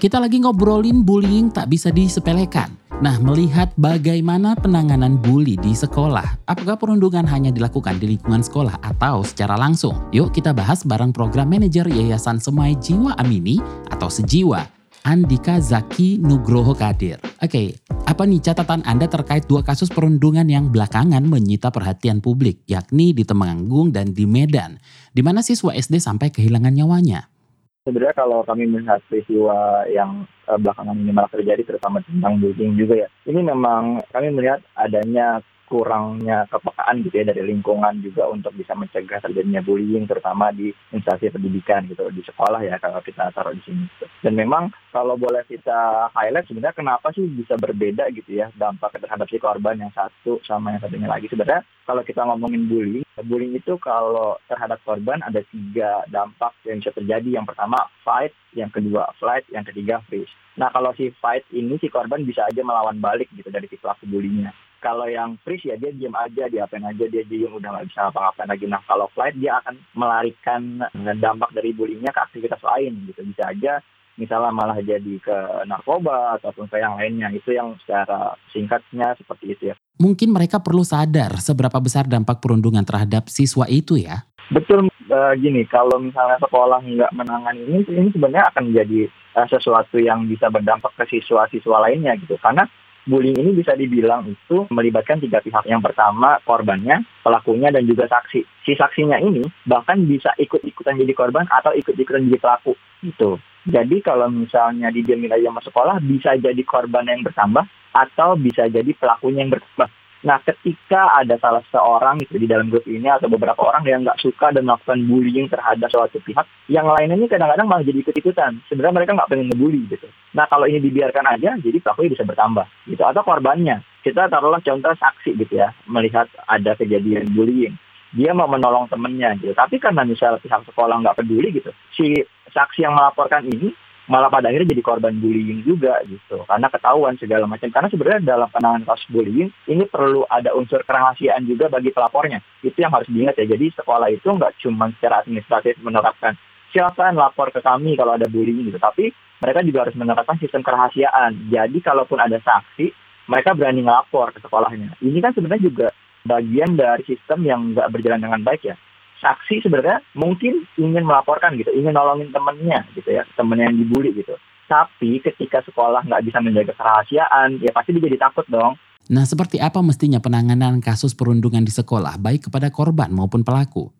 Kita 0.00 0.16
lagi 0.16 0.40
ngobrolin 0.40 1.04
bullying 1.04 1.52
tak 1.52 1.68
bisa 1.68 1.92
disepelekan. 1.92 2.79
Nah, 3.00 3.16
melihat 3.16 3.72
bagaimana 3.80 4.52
penanganan 4.52 5.16
bully 5.16 5.56
di 5.56 5.72
sekolah, 5.72 6.44
apakah 6.44 6.76
perundungan 6.76 7.24
hanya 7.24 7.48
dilakukan 7.48 7.96
di 7.96 8.12
lingkungan 8.12 8.44
sekolah 8.44 8.76
atau 8.84 9.24
secara 9.24 9.56
langsung? 9.56 9.96
Yuk 10.12 10.36
kita 10.36 10.52
bahas 10.52 10.84
bareng 10.84 11.08
program 11.08 11.48
manajer 11.48 11.88
Yayasan 11.88 12.36
Semai 12.36 12.76
Jiwa 12.76 13.16
Amini 13.16 13.56
atau 13.88 14.12
Sejiwa, 14.12 14.68
Andika 15.08 15.56
Zaki 15.56 16.20
Nugroho 16.20 16.76
Kadir. 16.76 17.16
Oke, 17.40 17.80
apa 18.04 18.28
nih 18.28 18.44
catatan 18.44 18.84
Anda 18.84 19.08
terkait 19.08 19.48
dua 19.48 19.64
kasus 19.64 19.88
perundungan 19.88 20.44
yang 20.44 20.68
belakangan 20.68 21.24
menyita 21.24 21.72
perhatian 21.72 22.20
publik, 22.20 22.60
yakni 22.68 23.16
di 23.16 23.24
Temanggung 23.24 23.96
dan 23.96 24.12
di 24.12 24.28
Medan, 24.28 24.76
di 25.16 25.24
mana 25.24 25.40
siswa 25.40 25.72
SD 25.72 26.04
sampai 26.04 26.28
kehilangan 26.28 26.76
nyawanya? 26.76 27.32
Sebenarnya 27.80 28.12
kalau 28.12 28.44
kami 28.44 28.68
melihat 28.68 29.00
peristiwa 29.08 29.88
yang 29.88 30.28
uh, 30.44 30.60
belakangan 30.60 31.00
ini 31.00 31.16
malah 31.16 31.32
terjadi, 31.32 31.64
terutama 31.64 32.04
tentang 32.04 32.36
bullying 32.36 32.76
juga 32.76 33.06
ya, 33.06 33.08
ini 33.24 33.40
memang 33.40 34.04
kami 34.12 34.28
melihat 34.36 34.60
adanya 34.76 35.40
kurangnya 35.70 36.50
kepekaan 36.50 37.06
gitu 37.06 37.14
ya 37.22 37.30
dari 37.30 37.46
lingkungan 37.46 38.02
juga 38.02 38.26
untuk 38.26 38.50
bisa 38.58 38.74
mencegah 38.74 39.22
terjadinya 39.22 39.62
bullying 39.62 40.10
terutama 40.10 40.50
di 40.50 40.74
instansi 40.90 41.30
pendidikan 41.30 41.86
gitu 41.86 42.10
di 42.10 42.26
sekolah 42.26 42.58
ya 42.66 42.74
kalau 42.82 42.98
kita 43.00 43.30
taruh 43.30 43.54
di 43.54 43.62
sini 43.62 43.86
gitu. 43.86 44.10
dan 44.26 44.34
memang 44.34 44.74
kalau 44.90 45.14
boleh 45.14 45.46
kita 45.46 46.10
highlight 46.10 46.50
sebenarnya 46.50 46.74
kenapa 46.74 47.14
sih 47.14 47.22
bisa 47.30 47.54
berbeda 47.54 48.10
gitu 48.10 48.34
ya 48.34 48.50
dampak 48.58 48.98
terhadap 48.98 49.30
si 49.30 49.38
korban 49.38 49.78
yang 49.78 49.92
satu 49.94 50.42
sama 50.42 50.74
yang 50.74 50.82
satunya 50.82 51.06
lagi. 51.06 51.30
Sebenarnya 51.30 51.62
kalau 51.86 52.02
kita 52.02 52.26
ngomongin 52.26 52.66
bullying 52.66 53.06
bullying 53.22 53.54
itu 53.54 53.78
kalau 53.78 54.34
terhadap 54.50 54.82
korban 54.82 55.22
ada 55.22 55.38
tiga 55.46 56.02
dampak 56.10 56.50
yang 56.66 56.82
bisa 56.82 56.90
terjadi. 56.90 57.38
Yang 57.38 57.54
pertama 57.54 57.78
fight. 58.02 58.34
Yang 58.52 58.82
kedua 58.82 59.14
flight. 59.22 59.46
Yang 59.54 59.70
ketiga 59.70 60.02
freeze. 60.10 60.32
Nah 60.58 60.74
kalau 60.74 60.90
si 60.98 61.14
fight 61.22 61.46
ini 61.54 61.78
si 61.78 61.86
korban 61.86 62.26
bisa 62.26 62.44
aja 62.50 62.60
melawan 62.66 62.98
balik 62.98 63.30
gitu 63.38 63.48
dari 63.48 63.70
si 63.70 63.78
pelaku 63.78 64.10
bullyingnya 64.10 64.50
kalau 64.80 65.06
yang 65.06 65.36
freeze 65.44 65.68
ya 65.68 65.76
dia 65.76 65.92
diam 65.92 66.16
aja, 66.16 66.48
dia 66.48 66.64
apain 66.64 66.82
aja, 66.82 67.04
dia 67.06 67.22
diem 67.28 67.52
udah 67.52 67.70
nggak 67.70 67.88
bisa 67.92 68.08
apa-apa 68.08 68.48
lagi. 68.48 68.64
Nah 68.66 68.80
kalau 68.88 69.06
flight 69.12 69.36
dia 69.36 69.60
akan 69.60 69.76
melarikan 69.94 70.82
dampak 71.20 71.52
dari 71.52 71.76
bullyingnya 71.76 72.10
ke 72.10 72.20
aktivitas 72.20 72.60
lain 72.64 73.06
gitu. 73.12 73.20
Bisa 73.22 73.52
aja 73.52 73.78
misalnya 74.20 74.52
malah 74.52 74.76
jadi 74.84 75.14
ke 75.20 75.36
narkoba 75.64 76.40
ataupun 76.40 76.68
ke 76.68 76.76
yang 76.80 76.96
lainnya. 76.96 77.28
Itu 77.32 77.52
yang 77.52 77.76
secara 77.84 78.36
singkatnya 78.52 79.16
seperti 79.16 79.44
itu 79.54 79.62
ya. 79.72 79.76
Mungkin 80.00 80.32
mereka 80.32 80.60
perlu 80.60 80.84
sadar 80.84 81.40
seberapa 81.40 81.76
besar 81.80 82.08
dampak 82.08 82.40
perundungan 82.40 82.84
terhadap 82.84 83.28
siswa 83.28 83.68
itu 83.68 84.00
ya. 84.00 84.24
Betul 84.50 84.90
uh, 85.10 85.32
gini, 85.38 85.62
kalau 85.70 86.02
misalnya 86.02 86.40
sekolah 86.42 86.82
nggak 86.82 87.12
menangani 87.14 87.62
ini, 87.70 87.78
ini 87.86 88.10
sebenarnya 88.10 88.50
akan 88.50 88.72
menjadi 88.72 89.06
uh, 89.38 89.46
sesuatu 89.46 89.96
yang 90.02 90.26
bisa 90.26 90.50
berdampak 90.50 90.90
ke 90.98 91.06
siswa-siswa 91.06 91.86
lainnya 91.86 92.18
gitu. 92.18 92.34
Karena 92.42 92.66
bullying 93.06 93.36
ini 93.36 93.50
bisa 93.56 93.76
dibilang 93.76 94.28
itu 94.28 94.68
melibatkan 94.72 95.20
tiga 95.20 95.40
pihak. 95.40 95.64
Yang 95.68 95.92
pertama 95.92 96.40
korbannya, 96.44 97.04
pelakunya, 97.24 97.68
dan 97.72 97.84
juga 97.84 98.08
saksi. 98.08 98.40
Si 98.66 98.72
saksinya 98.76 99.20
ini 99.20 99.44
bahkan 99.64 100.02
bisa 100.04 100.32
ikut-ikutan 100.36 100.96
jadi 100.98 101.12
korban 101.12 101.44
atau 101.48 101.72
ikut-ikutan 101.76 102.28
jadi 102.28 102.40
pelaku. 102.40 102.72
Gitu. 103.04 103.40
Jadi 103.68 103.96
kalau 104.00 104.32
misalnya 104.32 104.88
dijamin 104.88 105.36
aja 105.36 105.52
masuk 105.52 105.70
sekolah, 105.70 106.00
bisa 106.00 106.32
jadi 106.40 106.62
korban 106.64 107.04
yang 107.04 107.20
bertambah 107.20 107.68
atau 107.92 108.34
bisa 108.40 108.66
jadi 108.72 108.90
pelakunya 108.96 109.44
yang 109.44 109.52
bertambah. 109.52 109.88
Nah, 110.20 110.36
ketika 110.44 111.16
ada 111.16 111.40
salah 111.40 111.64
seorang 111.72 112.20
gitu, 112.20 112.36
di 112.36 112.44
dalam 112.44 112.68
grup 112.68 112.84
ini 112.84 113.08
atau 113.08 113.24
beberapa 113.32 113.56
orang 113.64 113.88
yang 113.88 114.04
nggak 114.04 114.20
suka 114.20 114.52
dan 114.52 114.68
melakukan 114.68 115.00
bullying 115.08 115.48
terhadap 115.48 115.88
suatu 115.88 116.20
pihak, 116.20 116.44
yang 116.68 116.84
lainnya 116.92 117.16
ini 117.16 117.24
kadang-kadang 117.24 117.64
malah 117.64 117.80
jadi 117.80 118.04
ikut-ikutan. 118.04 118.60
Sebenarnya 118.68 119.00
mereka 119.00 119.16
nggak 119.16 119.30
pengen 119.32 119.48
ngebully 119.48 119.88
gitu. 119.88 120.08
Nah, 120.36 120.44
kalau 120.52 120.68
ini 120.68 120.76
dibiarkan 120.84 121.24
aja, 121.24 121.56
jadi 121.56 121.78
pelakunya 121.80 122.12
bisa 122.12 122.24
bertambah 122.28 122.66
gitu. 122.84 123.00
Atau 123.00 123.24
korbannya. 123.24 123.80
Kita 124.04 124.28
taruhlah 124.28 124.60
contoh 124.60 124.92
saksi 124.92 125.40
gitu 125.40 125.60
ya, 125.60 125.72
melihat 125.88 126.28
ada 126.44 126.76
kejadian 126.76 127.32
bullying. 127.32 127.76
Dia 128.12 128.36
mau 128.36 128.50
menolong 128.50 128.92
temennya 128.92 129.40
gitu. 129.40 129.56
Tapi 129.56 129.80
karena 129.80 130.04
misal 130.04 130.36
pihak 130.36 130.68
sekolah 130.68 131.00
nggak 131.00 131.16
peduli 131.16 131.48
gitu, 131.56 131.72
si 131.96 132.12
saksi 132.52 132.84
yang 132.84 132.92
melaporkan 132.92 133.46
ini 133.46 133.72
malah 134.10 134.26
pada 134.26 134.50
akhirnya 134.50 134.74
jadi 134.74 134.82
korban 134.82 135.14
bullying 135.22 135.62
juga 135.62 136.02
gitu. 136.10 136.42
Karena 136.42 136.66
ketahuan 136.66 137.14
segala 137.14 137.46
macam. 137.46 137.70
Karena 137.70 137.86
sebenarnya 137.86 138.20
dalam 138.26 138.50
penanganan 138.50 138.82
kasus 138.82 139.06
bullying 139.06 139.54
ini 139.70 139.86
perlu 139.86 140.26
ada 140.26 140.50
unsur 140.58 140.82
kerahasiaan 140.82 141.46
juga 141.46 141.70
bagi 141.70 141.94
pelapornya. 141.94 142.42
Itu 142.66 142.74
yang 142.74 142.90
harus 142.90 143.06
diingat 143.06 143.38
ya. 143.38 143.46
Jadi 143.46 143.70
sekolah 143.78 144.10
itu 144.10 144.26
nggak 144.26 144.58
cuma 144.66 144.90
secara 144.98 145.22
administratif 145.22 145.78
menerapkan 145.78 146.34
silakan 146.74 147.18
lapor 147.18 147.54
ke 147.54 147.62
kami 147.62 147.94
kalau 147.94 148.18
ada 148.18 148.26
bullying 148.26 148.66
gitu. 148.66 148.82
Tapi 148.82 149.14
mereka 149.38 149.62
juga 149.62 149.86
harus 149.86 149.94
menerapkan 149.94 150.36
sistem 150.42 150.66
kerahasiaan. 150.66 151.46
Jadi 151.46 151.78
kalaupun 151.78 152.18
ada 152.18 152.42
saksi 152.42 152.90
mereka 153.30 153.54
berani 153.54 153.86
ngelapor 153.86 154.34
ke 154.34 154.42
sekolahnya. 154.42 154.98
Ini 154.98 155.18
kan 155.22 155.38
sebenarnya 155.38 155.62
juga 155.70 155.88
bagian 156.26 156.74
dari 156.74 157.06
sistem 157.06 157.46
yang 157.46 157.60
nggak 157.72 157.88
berjalan 157.94 158.20
dengan 158.20 158.42
baik 158.42 158.74
ya 158.74 158.76
saksi 159.20 159.62
sebenarnya 159.62 160.00
mungkin 160.16 160.64
ingin 160.80 161.04
melaporkan 161.04 161.54
gitu, 161.60 161.70
ingin 161.76 161.94
nolongin 161.94 162.32
temennya 162.32 162.88
gitu 162.96 163.12
ya, 163.12 163.22
temennya 163.36 163.68
yang 163.70 163.78
dibully 163.84 164.10
gitu. 164.16 164.34
Tapi 164.66 165.20
ketika 165.20 165.60
sekolah 165.66 166.06
nggak 166.08 166.24
bisa 166.26 166.38
menjaga 166.40 166.72
kerahasiaan, 166.74 167.60
ya 167.60 167.70
pasti 167.70 167.94
dia 167.94 168.08
jadi 168.08 168.18
takut 168.18 168.46
dong. 168.48 168.74
Nah, 169.10 169.26
seperti 169.26 169.58
apa 169.58 169.82
mestinya 169.82 170.22
penanganan 170.22 170.78
kasus 170.78 171.18
perundungan 171.18 171.66
di 171.66 171.72
sekolah, 171.74 172.16
baik 172.22 172.46
kepada 172.46 172.70
korban 172.70 173.10
maupun 173.10 173.42
pelaku? 173.42 173.90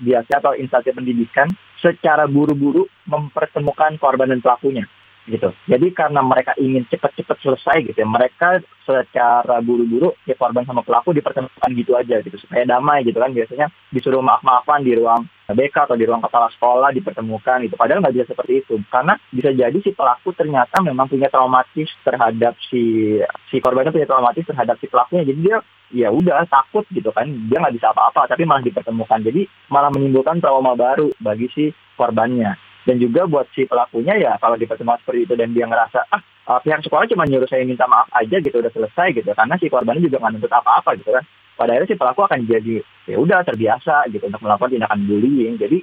Biasa 0.00 0.38
atau 0.38 0.54
instansi 0.54 0.94
pendidikan 0.94 1.50
secara 1.82 2.30
buru-buru 2.30 2.86
mempertemukan 3.10 3.98
korban 3.98 4.30
dan 4.30 4.40
pelakunya 4.40 4.86
gitu. 5.30 5.54
Jadi 5.70 5.86
karena 5.94 6.20
mereka 6.20 6.52
ingin 6.58 6.82
cepat-cepat 6.90 7.38
selesai 7.38 7.76
gitu 7.86 7.98
ya, 8.02 8.08
mereka 8.08 8.58
secara 8.82 9.62
buru-buru 9.62 10.12
ya 10.26 10.34
korban 10.34 10.66
sama 10.66 10.82
pelaku 10.82 11.14
dipertemukan 11.14 11.70
gitu 11.72 11.94
aja 11.94 12.18
gitu 12.20 12.36
supaya 12.42 12.66
damai 12.66 13.06
gitu 13.06 13.22
kan 13.22 13.30
biasanya 13.30 13.70
disuruh 13.94 14.18
maaf-maafan 14.18 14.82
di 14.82 14.98
ruang 14.98 15.22
BK 15.50 15.86
atau 15.86 15.98
di 15.98 16.06
ruang 16.06 16.22
kepala 16.22 16.50
sekolah 16.50 16.90
dipertemukan 16.90 17.62
gitu. 17.66 17.74
Padahal 17.78 18.02
nggak 18.02 18.14
bisa 18.18 18.26
seperti 18.34 18.66
itu 18.66 18.74
karena 18.90 19.14
bisa 19.30 19.50
jadi 19.54 19.78
si 19.78 19.90
pelaku 19.94 20.34
ternyata 20.34 20.82
memang 20.82 21.06
punya 21.06 21.30
traumatis 21.30 21.90
terhadap 22.02 22.58
si 22.66 23.16
si 23.50 23.56
korbannya 23.62 23.94
punya 23.94 24.10
traumatis 24.10 24.46
terhadap 24.46 24.76
si 24.82 24.86
pelakunya. 24.90 25.26
Jadi 25.26 25.40
dia 25.40 25.58
ya 25.90 26.08
udah 26.10 26.46
takut 26.46 26.86
gitu 26.94 27.10
kan 27.10 27.26
dia 27.50 27.58
nggak 27.58 27.74
bisa 27.74 27.90
apa-apa 27.90 28.30
tapi 28.30 28.46
malah 28.46 28.62
dipertemukan 28.62 29.26
jadi 29.26 29.42
malah 29.66 29.90
menimbulkan 29.90 30.38
trauma 30.38 30.78
baru 30.78 31.10
bagi 31.18 31.50
si 31.50 31.64
korbannya 31.98 32.54
dan 32.88 32.96
juga 32.96 33.28
buat 33.28 33.46
si 33.52 33.68
pelakunya 33.68 34.16
ya 34.16 34.32
kalau 34.40 34.56
dipertemukan 34.56 35.00
seperti 35.04 35.28
itu 35.28 35.34
dan 35.36 35.52
dia 35.52 35.68
ngerasa 35.68 36.00
ah 36.08 36.22
uh, 36.48 36.60
pihak 36.64 36.80
sekolah 36.80 37.04
cuma 37.12 37.28
nyuruh 37.28 37.46
saya 37.46 37.62
minta 37.62 37.84
maaf 37.84 38.08
aja 38.16 38.40
gitu 38.40 38.56
udah 38.56 38.72
selesai 38.72 39.12
gitu. 39.12 39.30
Karena 39.36 39.54
si 39.60 39.68
korbannya 39.68 40.02
juga 40.02 40.18
nggak 40.18 40.32
nuntut 40.36 40.52
apa-apa 40.52 40.96
gitu 40.96 41.12
kan. 41.12 41.24
Pada 41.54 41.76
akhirnya 41.76 41.90
si 41.92 41.96
pelaku 42.00 42.20
akan 42.24 42.40
jadi 42.48 42.76
ya 43.04 43.16
udah 43.20 43.44
terbiasa 43.44 44.08
gitu 44.08 44.24
untuk 44.24 44.40
melakukan 44.40 44.72
tindakan 44.72 45.00
bullying. 45.04 45.54
Jadi 45.60 45.78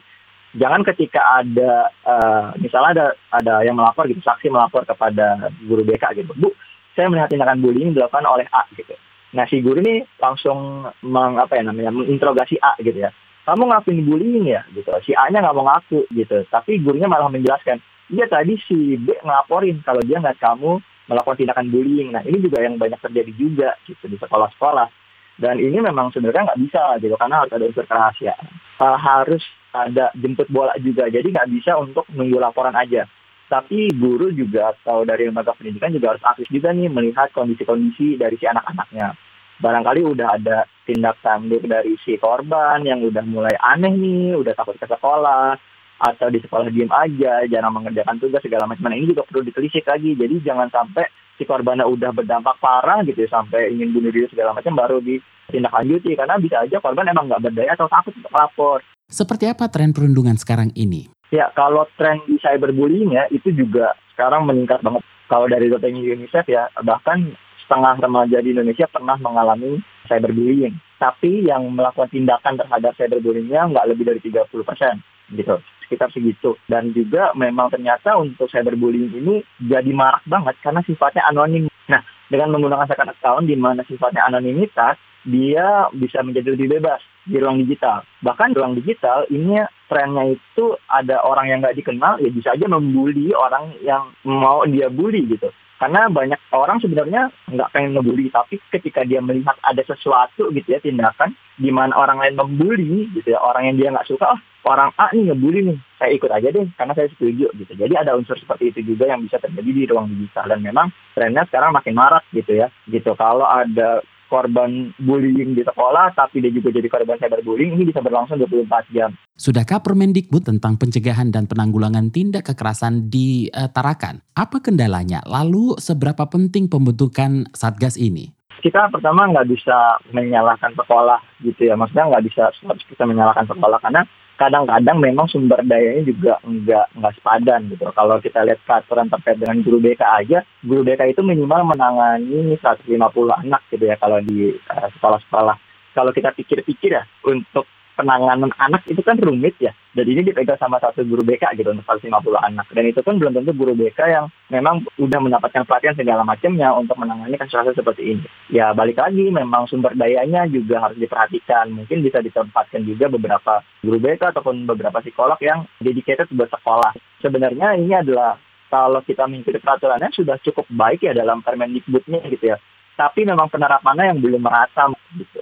jangan 0.58 0.82
ketika 0.82 1.22
ada 1.38 1.94
uh, 2.02 2.46
misalnya 2.58 2.90
ada 2.98 3.08
ada 3.30 3.54
yang 3.62 3.78
melapor 3.78 4.10
gitu 4.10 4.20
saksi 4.26 4.50
melapor 4.50 4.84
kepada 4.90 5.54
guru 5.70 5.86
BK 5.86 6.24
gitu 6.24 6.34
bu 6.34 6.50
saya 6.98 7.14
melihat 7.14 7.30
tindakan 7.30 7.62
bullying 7.62 7.94
dilakukan 7.94 8.26
oleh 8.26 8.50
A 8.50 8.66
gitu. 8.74 8.98
Nah 9.38 9.46
si 9.46 9.62
guru 9.62 9.78
ini 9.86 10.02
langsung 10.18 10.90
meng, 11.06 11.38
apa 11.38 11.62
ya 11.62 11.64
namanya 11.68 11.94
menginterogasi 11.94 12.58
A 12.58 12.74
gitu 12.82 13.06
ya 13.06 13.14
kamu 13.48 13.64
ngakuin 13.72 14.04
bullying 14.04 14.46
ya? 14.52 14.62
Gitu. 14.76 14.92
Si 15.08 15.16
A 15.16 15.32
nya 15.32 15.40
nggak 15.40 15.56
mau 15.56 15.72
ngaku 15.72 16.04
gitu. 16.12 16.44
Tapi 16.52 16.84
gurunya 16.84 17.08
malah 17.08 17.32
menjelaskan 17.32 17.80
iya 18.12 18.28
tadi 18.28 18.60
si 18.68 19.00
B 19.00 19.16
ngelaporin 19.24 19.80
kalau 19.88 20.04
dia 20.04 20.20
nggak 20.20 20.36
kamu 20.44 20.84
melakukan 21.08 21.40
tindakan 21.40 21.72
bullying. 21.72 22.12
Nah 22.12 22.28
ini 22.28 22.44
juga 22.44 22.60
yang 22.60 22.76
banyak 22.76 23.00
terjadi 23.00 23.32
juga 23.40 23.70
gitu 23.88 24.12
di 24.12 24.20
sekolah-sekolah. 24.20 24.92
Dan 25.40 25.64
ini 25.64 25.80
memang 25.80 26.12
sebenarnya 26.12 26.52
nggak 26.52 26.62
bisa 26.68 26.84
gitu 27.00 27.16
karena 27.16 27.40
harus 27.40 27.54
ada 27.56 27.66
unsur 27.72 27.86
kerahasiaan. 27.88 28.46
Harus 28.84 29.44
ada 29.72 30.12
jemput 30.20 30.52
bola 30.52 30.76
juga 30.84 31.08
jadi 31.08 31.24
nggak 31.24 31.50
bisa 31.56 31.80
untuk 31.80 32.04
nunggu 32.12 32.44
laporan 32.44 32.76
aja. 32.76 33.08
Tapi 33.48 33.88
guru 33.96 34.28
juga 34.36 34.76
atau 34.76 35.08
dari 35.08 35.24
lembaga 35.24 35.56
pendidikan 35.56 35.96
juga 35.96 36.12
harus 36.12 36.24
aktif 36.28 36.52
juga 36.52 36.76
nih 36.76 36.92
melihat 36.92 37.32
kondisi-kondisi 37.32 38.20
dari 38.20 38.36
si 38.36 38.44
anak-anaknya 38.44 39.16
barangkali 39.58 40.02
udah 40.06 40.28
ada 40.38 40.66
tindak 40.88 41.20
tanduk 41.20 41.66
dari 41.68 42.00
si 42.02 42.16
korban 42.16 42.86
yang 42.88 43.04
udah 43.04 43.24
mulai 43.28 43.54
aneh 43.60 43.92
nih, 43.92 44.38
udah 44.40 44.54
takut 44.56 44.80
ke 44.80 44.88
sekolah, 44.88 45.60
atau 45.98 46.28
di 46.30 46.40
sekolah 46.40 46.70
diem 46.70 46.90
aja, 46.94 47.44
jarang 47.50 47.74
mengerjakan 47.74 48.22
tugas 48.22 48.42
segala 48.46 48.70
macam. 48.70 48.88
Nah 48.88 48.98
ini 48.98 49.12
juga 49.12 49.26
perlu 49.26 49.44
ditelisik 49.44 49.84
lagi. 49.84 50.14
Jadi 50.14 50.36
jangan 50.46 50.70
sampai 50.70 51.10
si 51.36 51.44
korbannya 51.44 51.86
udah 51.86 52.14
berdampak 52.14 52.58
parah 52.62 53.02
gitu 53.04 53.26
ya, 53.26 53.30
sampai 53.30 53.74
ingin 53.74 53.94
bunuh 53.94 54.14
diri 54.14 54.30
segala 54.30 54.54
macam 54.54 54.78
baru 54.78 55.02
ditindaklanjuti 55.02 56.14
karena 56.14 56.36
bisa 56.38 56.64
aja 56.64 56.78
korban 56.80 57.10
emang 57.10 57.28
nggak 57.30 57.44
berdaya 57.50 57.74
atau 57.74 57.90
takut 57.90 58.14
untuk 58.14 58.32
melapor. 58.32 58.80
Seperti 59.08 59.48
apa 59.48 59.72
tren 59.72 59.96
perundungan 59.96 60.36
sekarang 60.36 60.70
ini? 60.76 61.08
Ya 61.32 61.52
kalau 61.56 61.88
tren 62.00 62.24
di 62.28 62.40
cyberbullying 62.40 63.16
ya 63.16 63.28
itu 63.32 63.52
juga 63.52 63.96
sekarang 64.16 64.48
meningkat 64.48 64.80
banget. 64.84 65.04
Kalau 65.28 65.48
dari 65.52 65.68
data 65.68 65.88
UNICEF 65.92 66.48
ya 66.48 66.72
bahkan 66.84 67.36
setengah 67.68 68.00
remaja 68.00 68.40
di 68.40 68.56
Indonesia 68.56 68.88
pernah 68.88 69.20
mengalami 69.20 69.84
cyberbullying. 70.08 70.80
Tapi 70.98 71.44
yang 71.44 71.68
melakukan 71.76 72.08
tindakan 72.08 72.56
terhadap 72.56 72.96
cyberbullyingnya 72.96 73.76
nggak 73.76 73.88
lebih 73.92 74.08
dari 74.08 74.20
30 74.24 74.48
persen 74.64 75.04
gitu 75.36 75.60
sekitar 75.84 76.08
segitu 76.12 76.56
dan 76.72 76.92
juga 76.92 77.32
memang 77.36 77.68
ternyata 77.68 78.16
untuk 78.16 78.48
cyberbullying 78.48 79.12
ini 79.12 79.44
jadi 79.60 79.88
marak 79.92 80.24
banget 80.24 80.56
karena 80.64 80.84
sifatnya 80.84 81.24
anonim 81.28 81.68
nah 81.88 82.00
dengan 82.28 82.56
menggunakan 82.56 82.88
second 82.88 83.12
account 83.12 83.44
di 83.48 83.56
mana 83.56 83.84
sifatnya 83.88 84.24
anonimitas 84.28 85.00
dia 85.28 85.92
bisa 85.92 86.24
menjadi 86.24 86.56
lebih 86.56 86.80
bebas 86.80 87.04
di 87.28 87.36
ruang 87.36 87.60
digital. 87.60 88.08
Bahkan 88.24 88.56
di 88.56 88.58
ruang 88.64 88.76
digital 88.80 89.28
ini 89.28 89.60
trennya 89.92 90.40
itu 90.40 90.66
ada 90.88 91.20
orang 91.28 91.52
yang 91.52 91.60
nggak 91.60 91.76
dikenal 91.76 92.24
ya 92.24 92.32
bisa 92.32 92.56
aja 92.56 92.64
membuli 92.72 93.36
orang 93.36 93.76
yang 93.84 94.08
mau 94.24 94.64
dia 94.64 94.88
bully 94.88 95.28
gitu. 95.28 95.52
Karena 95.78 96.10
banyak 96.10 96.42
orang 96.58 96.82
sebenarnya 96.82 97.30
nggak 97.54 97.70
pengen 97.70 97.94
ngebully, 97.94 98.34
tapi 98.34 98.58
ketika 98.74 99.06
dia 99.06 99.22
melihat 99.22 99.54
ada 99.62 99.86
sesuatu 99.86 100.50
gitu 100.50 100.74
ya 100.74 100.82
tindakan 100.82 101.38
di 101.58 101.70
mana 101.70 101.94
orang 101.94 102.18
lain 102.18 102.34
membuli 102.34 103.10
gitu 103.14 103.34
ya, 103.34 103.40
orang 103.42 103.70
yang 103.70 103.76
dia 103.78 103.90
nggak 103.94 104.10
suka, 104.10 104.26
oh 104.26 104.40
orang 104.68 104.90
A 104.98 105.14
nih 105.14 105.30
ngebully 105.32 105.60
nih, 105.70 105.78
saya 106.02 106.12
ikut 106.18 106.32
aja 106.34 106.50
deh 106.50 106.66
karena 106.76 106.94
saya 106.98 107.08
setuju 107.14 107.48
gitu. 107.54 107.74
Jadi 107.78 107.94
ada 107.94 108.18
unsur 108.18 108.36
seperti 108.36 108.74
itu 108.74 108.94
juga 108.94 109.08
yang 109.08 109.22
bisa 109.22 109.38
terjadi 109.38 109.70
di 109.70 109.84
ruang 109.86 110.10
digital 110.12 110.50
dan 110.50 110.60
memang 110.66 110.90
trennya 111.14 111.46
sekarang 111.46 111.72
makin 111.72 111.96
marak 111.96 112.26
gitu 112.34 112.58
ya. 112.58 112.68
Gitu 112.90 113.14
kalau 113.14 113.46
ada 113.46 114.02
korban 114.28 114.94
bullying 115.02 115.56
di 115.58 115.64
sekolah, 115.64 116.14
tapi 116.14 116.44
dia 116.44 116.52
juga 116.52 116.70
jadi 116.70 116.88
korban 116.88 117.18
cyberbullying, 117.18 117.80
ini 117.80 117.90
bisa 117.90 118.04
berlangsung 118.04 118.40
24 118.40 118.96
jam. 118.96 119.16
Sudahkah 119.40 119.82
Permendikbud 119.82 120.46
tentang 120.46 120.78
pencegahan 120.78 121.32
dan 121.34 121.50
penanggulangan 121.50 122.14
tindak 122.14 122.52
kekerasan 122.52 123.10
ditarakan? 123.10 124.22
Apa 124.36 124.60
kendalanya? 124.62 125.24
Lalu 125.26 125.80
seberapa 125.80 126.28
penting 126.28 126.70
pembentukan 126.70 127.50
Satgas 127.56 127.96
ini? 127.96 128.36
Kita 128.58 128.90
pertama 128.90 129.30
nggak 129.30 129.48
bisa 129.54 130.02
menyalahkan 130.12 130.74
sekolah 130.74 131.22
gitu 131.46 131.70
ya, 131.70 131.78
maksudnya 131.78 132.10
nggak 132.10 132.26
bisa 132.26 132.50
kita 132.90 133.04
menyalahkan 133.06 133.46
sekolah 133.46 133.78
karena 133.80 134.02
kadang-kadang 134.38 134.98
memang 135.02 135.26
sumber 135.26 135.60
dayanya 135.66 136.06
juga 136.06 136.38
nggak 136.46 136.86
nggak 137.02 137.14
sepadan 137.18 137.62
gitu. 137.74 137.90
Kalau 137.90 138.22
kita 138.22 138.46
lihat 138.46 138.62
peraturan 138.64 139.10
terkait 139.10 139.42
dengan 139.42 139.58
guru 139.66 139.82
BK 139.82 140.02
aja, 140.06 140.40
guru 140.62 140.86
BK 140.86 141.18
itu 141.18 141.22
minimal 141.26 141.74
menangani 141.74 142.54
150 142.62 142.94
anak 143.34 143.62
gitu 143.74 143.84
ya 143.90 143.98
kalau 143.98 144.22
di 144.22 144.54
uh, 144.70 144.88
sekolah-sekolah. 144.98 145.58
Kalau 145.98 146.12
kita 146.14 146.30
pikir-pikir 146.38 146.94
ya 146.94 147.04
untuk 147.26 147.66
penanganan 147.98 148.54
anak 148.62 148.86
itu 148.86 149.02
kan 149.02 149.18
rumit 149.18 149.58
ya. 149.58 149.74
Dan 149.98 150.06
ini 150.06 150.22
dipegang 150.22 150.62
sama 150.62 150.78
satu 150.78 151.02
guru 151.02 151.26
BK 151.26 151.58
gitu 151.58 151.74
untuk 151.74 151.82
150 151.90 152.14
anak. 152.38 152.70
Dan 152.70 152.86
itu 152.86 153.02
kan 153.02 153.18
belum 153.18 153.34
tentu 153.34 153.58
guru 153.58 153.74
BK 153.74 154.00
yang 154.06 154.26
memang 154.54 154.86
udah 155.02 155.18
mendapatkan 155.18 155.66
pelatihan 155.66 155.98
segala 155.98 156.22
macamnya 156.22 156.70
untuk 156.78 156.94
menangani 157.02 157.34
kasus-kasus 157.34 157.74
seperti 157.74 158.14
ini. 158.14 158.26
Ya 158.54 158.70
balik 158.78 159.02
lagi 159.02 159.34
memang 159.34 159.66
sumber 159.66 159.98
dayanya 159.98 160.46
juga 160.46 160.86
harus 160.86 161.02
diperhatikan. 161.02 161.74
Mungkin 161.74 162.06
bisa 162.06 162.22
ditempatkan 162.22 162.86
juga 162.86 163.10
beberapa 163.10 163.66
guru 163.82 163.98
BK 163.98 164.38
ataupun 164.38 164.70
beberapa 164.70 165.02
psikolog 165.02 165.42
yang 165.42 165.66
dedicated 165.82 166.30
buat 166.30 166.54
sekolah. 166.54 166.94
Sebenarnya 167.26 167.74
ini 167.74 167.98
adalah 167.98 168.38
kalau 168.70 169.02
kita 169.02 169.26
mengikuti 169.26 169.58
peraturannya 169.58 170.14
sudah 170.14 170.38
cukup 170.44 170.68
baik 170.70 171.08
ya 171.08 171.18
dalam 171.18 171.42
Permendikbudnya 171.42 172.22
gitu 172.30 172.54
ya. 172.54 172.58
Tapi 172.98 173.26
memang 173.26 173.50
penerapannya 173.50 174.14
yang 174.14 174.20
belum 174.22 174.42
merata 174.42 174.94
gitu. 175.18 175.42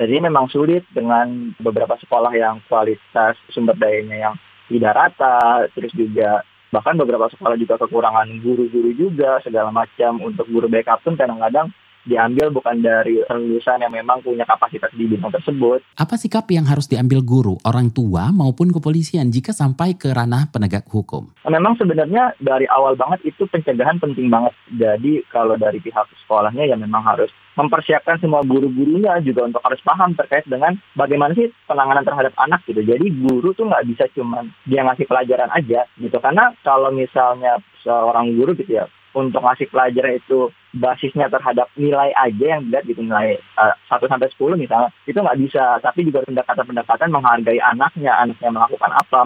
Jadi 0.00 0.24
memang 0.24 0.48
sulit 0.48 0.88
dengan 0.90 1.52
beberapa 1.60 1.94
sekolah 2.00 2.32
yang 2.32 2.64
kualitas 2.66 3.36
sumber 3.52 3.76
dayanya 3.76 4.30
yang 4.30 4.34
tidak 4.72 4.96
rata, 4.96 5.68
terus 5.76 5.92
juga 5.92 6.40
bahkan 6.72 6.96
beberapa 6.96 7.28
sekolah 7.28 7.60
juga 7.60 7.76
kekurangan 7.76 8.40
guru-guru 8.40 8.96
juga 8.96 9.38
segala 9.44 9.68
macam. 9.68 10.24
Untuk 10.24 10.48
guru 10.48 10.66
backup 10.72 11.04
pun 11.04 11.14
kadang-kadang 11.20 11.68
diambil 12.04 12.50
bukan 12.50 12.82
dari 12.82 13.22
lulusan 13.26 13.82
yang 13.82 13.92
memang 13.94 14.22
punya 14.22 14.42
kapasitas 14.46 14.90
di 14.94 15.06
bidang 15.06 15.30
tersebut. 15.30 15.82
Apa 15.98 16.18
sikap 16.18 16.50
yang 16.50 16.66
harus 16.66 16.90
diambil 16.90 17.22
guru, 17.22 17.54
orang 17.62 17.90
tua 17.94 18.34
maupun 18.34 18.74
kepolisian 18.74 19.30
jika 19.30 19.54
sampai 19.54 19.94
ke 19.94 20.10
ranah 20.10 20.50
penegak 20.50 20.86
hukum? 20.90 21.30
Memang 21.46 21.78
sebenarnya 21.78 22.34
dari 22.42 22.66
awal 22.70 22.98
banget 22.98 23.22
itu 23.28 23.46
pencegahan 23.46 24.02
penting 24.02 24.26
banget. 24.32 24.54
Jadi 24.74 25.22
kalau 25.30 25.54
dari 25.54 25.78
pihak 25.78 26.08
sekolahnya 26.26 26.66
ya 26.66 26.76
memang 26.78 27.04
harus 27.04 27.30
mempersiapkan 27.52 28.16
semua 28.16 28.40
guru-gurunya 28.40 29.20
juga 29.20 29.44
untuk 29.44 29.60
harus 29.60 29.80
paham 29.84 30.16
terkait 30.16 30.48
dengan 30.48 30.72
bagaimana 30.96 31.36
sih 31.36 31.52
penanganan 31.68 32.04
terhadap 32.04 32.32
anak 32.40 32.64
gitu. 32.64 32.80
Jadi 32.80 33.12
guru 33.12 33.52
tuh 33.52 33.68
nggak 33.68 33.84
bisa 33.92 34.04
cuma 34.16 34.40
dia 34.64 34.80
ngasih 34.80 35.04
pelajaran 35.04 35.52
aja 35.52 35.84
gitu. 36.00 36.16
Karena 36.16 36.56
kalau 36.64 36.88
misalnya 36.88 37.60
seorang 37.84 38.32
guru 38.32 38.56
gitu 38.56 38.80
ya 38.80 38.88
untuk 39.12 39.44
ngasih 39.44 39.68
pelajaran 39.68 40.16
itu 40.16 40.48
basisnya 40.72 41.28
terhadap 41.28 41.68
nilai 41.76 42.12
aja 42.16 42.56
yang 42.56 42.64
dilihat 42.64 42.84
gitu 42.88 43.04
nilai 43.04 43.36
uh, 43.60 43.76
1 43.92 44.00
sampai 44.08 44.28
10 44.32 44.56
misalnya 44.56 44.88
itu 45.04 45.18
nggak 45.20 45.40
bisa. 45.44 45.78
Tapi 45.84 46.08
juga 46.08 46.24
pendekatan-pendekatan 46.24 47.12
menghargai 47.12 47.60
anaknya 47.60 48.12
anaknya 48.16 48.50
melakukan 48.52 48.90
apa 48.92 49.18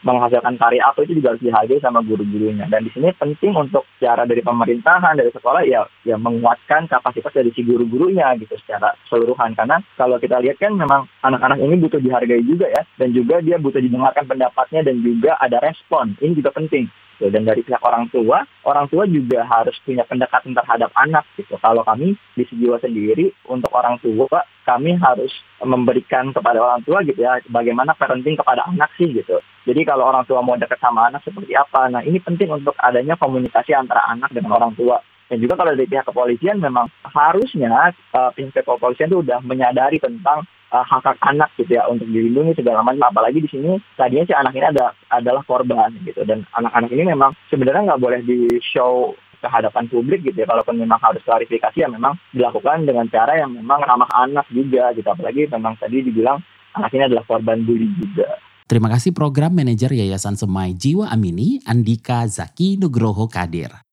menghasilkan 0.00 0.56
karya 0.56 0.82
apa 0.84 1.04
itu 1.04 1.20
juga 1.20 1.36
harus 1.36 1.44
dihargai 1.44 1.80
sama 1.84 2.00
guru-gurunya. 2.00 2.64
Dan 2.72 2.88
di 2.88 2.90
sini 2.92 3.12
penting 3.12 3.52
untuk 3.52 3.84
cara 4.00 4.24
dari 4.24 4.40
pemerintahan 4.40 5.20
dari 5.20 5.30
sekolah 5.32 5.62
ya 5.68 5.84
ya 6.08 6.16
menguatkan 6.16 6.88
kapasitas 6.88 7.32
dari 7.36 7.52
si 7.52 7.60
guru-gurunya 7.60 8.32
gitu 8.40 8.56
secara 8.64 8.96
keseluruhan. 9.04 9.52
Karena 9.52 9.80
kalau 10.00 10.16
kita 10.16 10.40
lihat 10.40 10.56
kan 10.56 10.72
memang 10.72 11.04
anak-anak 11.20 11.60
ini 11.60 11.76
butuh 11.84 12.00
dihargai 12.00 12.44
juga 12.44 12.72
ya 12.72 12.82
dan 12.96 13.12
juga 13.12 13.44
dia 13.44 13.60
butuh 13.60 13.80
didengarkan 13.80 14.24
pendapatnya 14.24 14.80
dan 14.88 15.04
juga 15.04 15.36
ada 15.36 15.60
respon. 15.60 16.16
Ini 16.20 16.32
juga 16.32 16.50
penting 16.56 16.88
gitu. 17.24 17.32
Dan 17.32 17.48
dari 17.48 17.64
pihak 17.64 17.80
orang 17.80 18.12
tua, 18.12 18.44
orang 18.68 18.84
tua 18.92 19.08
juga 19.08 19.48
harus 19.48 19.72
punya 19.80 20.04
pendekatan 20.04 20.52
terhadap 20.52 20.92
anak 20.92 21.24
gitu. 21.40 21.56
Kalau 21.56 21.80
kami 21.80 22.12
di 22.36 22.44
Sejiwa 22.44 22.76
sendiri 22.84 23.32
untuk 23.48 23.72
orang 23.72 23.96
tua, 24.04 24.44
kami 24.68 25.00
harus 25.00 25.32
memberikan 25.64 26.28
kepada 26.36 26.60
orang 26.60 26.84
tua 26.84 27.00
gitu 27.00 27.24
ya, 27.24 27.40
bagaimana 27.48 27.96
parenting 27.96 28.36
kepada 28.36 28.68
anak 28.68 28.92
sih 29.00 29.08
gitu. 29.08 29.40
Jadi 29.64 29.80
kalau 29.88 30.04
orang 30.04 30.28
tua 30.28 30.44
mau 30.44 30.60
dekat 30.60 30.76
sama 30.76 31.08
anak 31.08 31.24
seperti 31.24 31.56
apa, 31.56 31.88
nah 31.88 32.04
ini 32.04 32.20
penting 32.20 32.52
untuk 32.52 32.76
adanya 32.76 33.16
komunikasi 33.16 33.72
antara 33.72 34.04
anak 34.12 34.28
dengan 34.36 34.60
orang 34.60 34.76
tua. 34.76 35.00
Dan 35.24 35.40
juga 35.40 35.56
kalau 35.56 35.72
dari 35.72 35.88
pihak 35.88 36.04
kepolisian 36.04 36.60
memang 36.60 36.84
harusnya 37.00 37.96
uh, 38.12 38.28
pihak 38.36 38.60
kepolisian 38.60 39.08
itu 39.08 39.24
udah 39.24 39.40
menyadari 39.40 39.96
tentang 39.96 40.44
uh, 40.74 40.82
hak 40.82 41.06
hak 41.06 41.18
anak 41.22 41.50
gitu 41.54 41.78
ya 41.78 41.86
untuk 41.86 42.10
dilindungi 42.10 42.58
segala 42.58 42.82
macam. 42.82 43.06
Apalagi 43.14 43.38
di 43.38 43.48
sini 43.48 43.78
tadinya 43.94 44.26
si 44.26 44.34
anak 44.34 44.52
ini 44.58 44.66
ada 44.66 44.90
adalah 45.14 45.46
korban 45.46 45.94
gitu. 46.02 46.26
Dan 46.26 46.42
anak-anak 46.58 46.90
ini 46.90 47.14
memang 47.14 47.30
sebenarnya 47.46 47.94
nggak 47.94 48.02
boleh 48.02 48.20
di 48.26 48.50
show 48.58 49.14
ke 49.38 49.46
hadapan 49.46 49.86
publik 49.86 50.26
gitu 50.26 50.42
ya. 50.42 50.50
Kalaupun 50.50 50.82
memang 50.82 50.98
harus 50.98 51.22
klarifikasi 51.22 51.78
ya 51.78 51.86
memang 51.86 52.18
dilakukan 52.34 52.82
dengan 52.82 53.06
cara 53.06 53.38
yang 53.38 53.54
memang 53.54 53.78
ramah 53.86 54.10
anak 54.18 54.50
juga 54.50 54.90
gitu. 54.98 55.06
Apalagi 55.06 55.46
memang 55.46 55.78
tadi 55.78 56.02
dibilang 56.02 56.42
anak 56.74 56.90
ini 56.90 57.06
adalah 57.06 57.22
korban 57.22 57.62
bully 57.62 57.86
juga. 57.94 58.26
Terima 58.64 58.88
kasih 58.88 59.12
Program 59.12 59.52
Manajer 59.52 59.92
Yayasan 59.92 60.40
Semai 60.40 60.72
Jiwa 60.72 61.12
Amini, 61.12 61.60
Andika 61.68 62.24
Zaki 62.24 62.80
Nugroho 62.80 63.28
Kadir. 63.28 63.84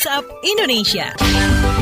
WhatsApp 0.00 0.24
Indonesia. 0.42 1.79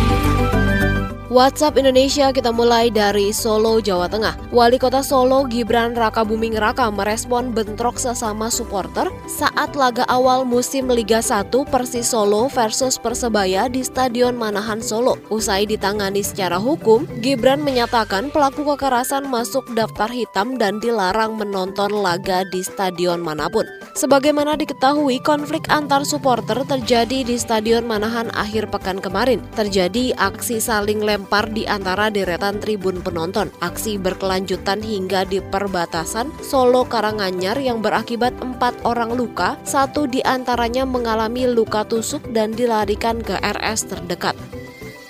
WhatsApp 1.29 1.77
Indonesia 1.77 2.33
kita 2.33 2.49
mulai 2.49 2.89
dari 2.89 3.37
Solo, 3.37 3.85
Jawa 3.85 4.09
Tengah. 4.09 4.49
Wali 4.49 4.81
Kota 4.81 5.05
Solo 5.05 5.45
Gibran 5.45 5.93
Raka 5.93 6.25
Buming 6.25 6.57
Raka 6.57 6.89
merespon 6.89 7.53
bentrok 7.53 8.01
sesama 8.01 8.49
supporter 8.49 9.13
saat 9.29 9.77
laga 9.77 10.09
awal 10.09 10.49
musim 10.49 10.89
Liga 10.89 11.21
1 11.21 11.53
Persis 11.69 12.17
Solo 12.17 12.49
versus 12.49 12.97
Persebaya 12.97 13.69
di 13.69 13.85
Stadion 13.85 14.41
Manahan 14.41 14.81
Solo. 14.81 15.21
Usai 15.29 15.69
ditangani 15.69 16.25
secara 16.25 16.57
hukum, 16.57 17.05
Gibran 17.21 17.61
menyatakan 17.61 18.33
pelaku 18.33 18.65
kekerasan 18.65 19.29
masuk 19.29 19.69
daftar 19.77 20.09
hitam 20.09 20.57
dan 20.57 20.81
dilarang 20.81 21.37
menonton 21.37 21.93
laga 21.93 22.41
di 22.49 22.65
stadion 22.65 23.21
mana 23.21 23.53
pun. 23.53 23.69
Sebagaimana 23.93 24.57
diketahui, 24.57 25.21
konflik 25.21 25.69
antar 25.69 26.07
supporter 26.07 26.63
terjadi 26.65 27.27
di 27.27 27.35
Stadion 27.35 27.83
Manahan 27.83 28.31
akhir 28.31 28.71
pekan 28.71 29.03
kemarin. 29.03 29.43
Terjadi 29.59 30.15
aksi 30.15 30.63
saling 30.63 31.03
lempar 31.03 31.18
dilempar 31.19 31.51
di 31.51 31.67
antara 31.67 32.15
deretan 32.15 32.63
tribun 32.63 33.03
penonton. 33.03 33.51
Aksi 33.59 33.99
berkelanjutan 33.99 34.79
hingga 34.79 35.27
di 35.27 35.43
perbatasan 35.43 36.31
Solo 36.39 36.87
Karanganyar 36.87 37.59
yang 37.59 37.83
berakibat 37.83 38.39
empat 38.39 38.79
orang 38.87 39.19
luka, 39.19 39.59
satu 39.67 40.07
di 40.07 40.23
antaranya 40.23 40.87
mengalami 40.87 41.51
luka 41.51 41.83
tusuk 41.83 42.23
dan 42.31 42.55
dilarikan 42.55 43.19
ke 43.19 43.35
RS 43.43 43.91
terdekat. 43.91 44.39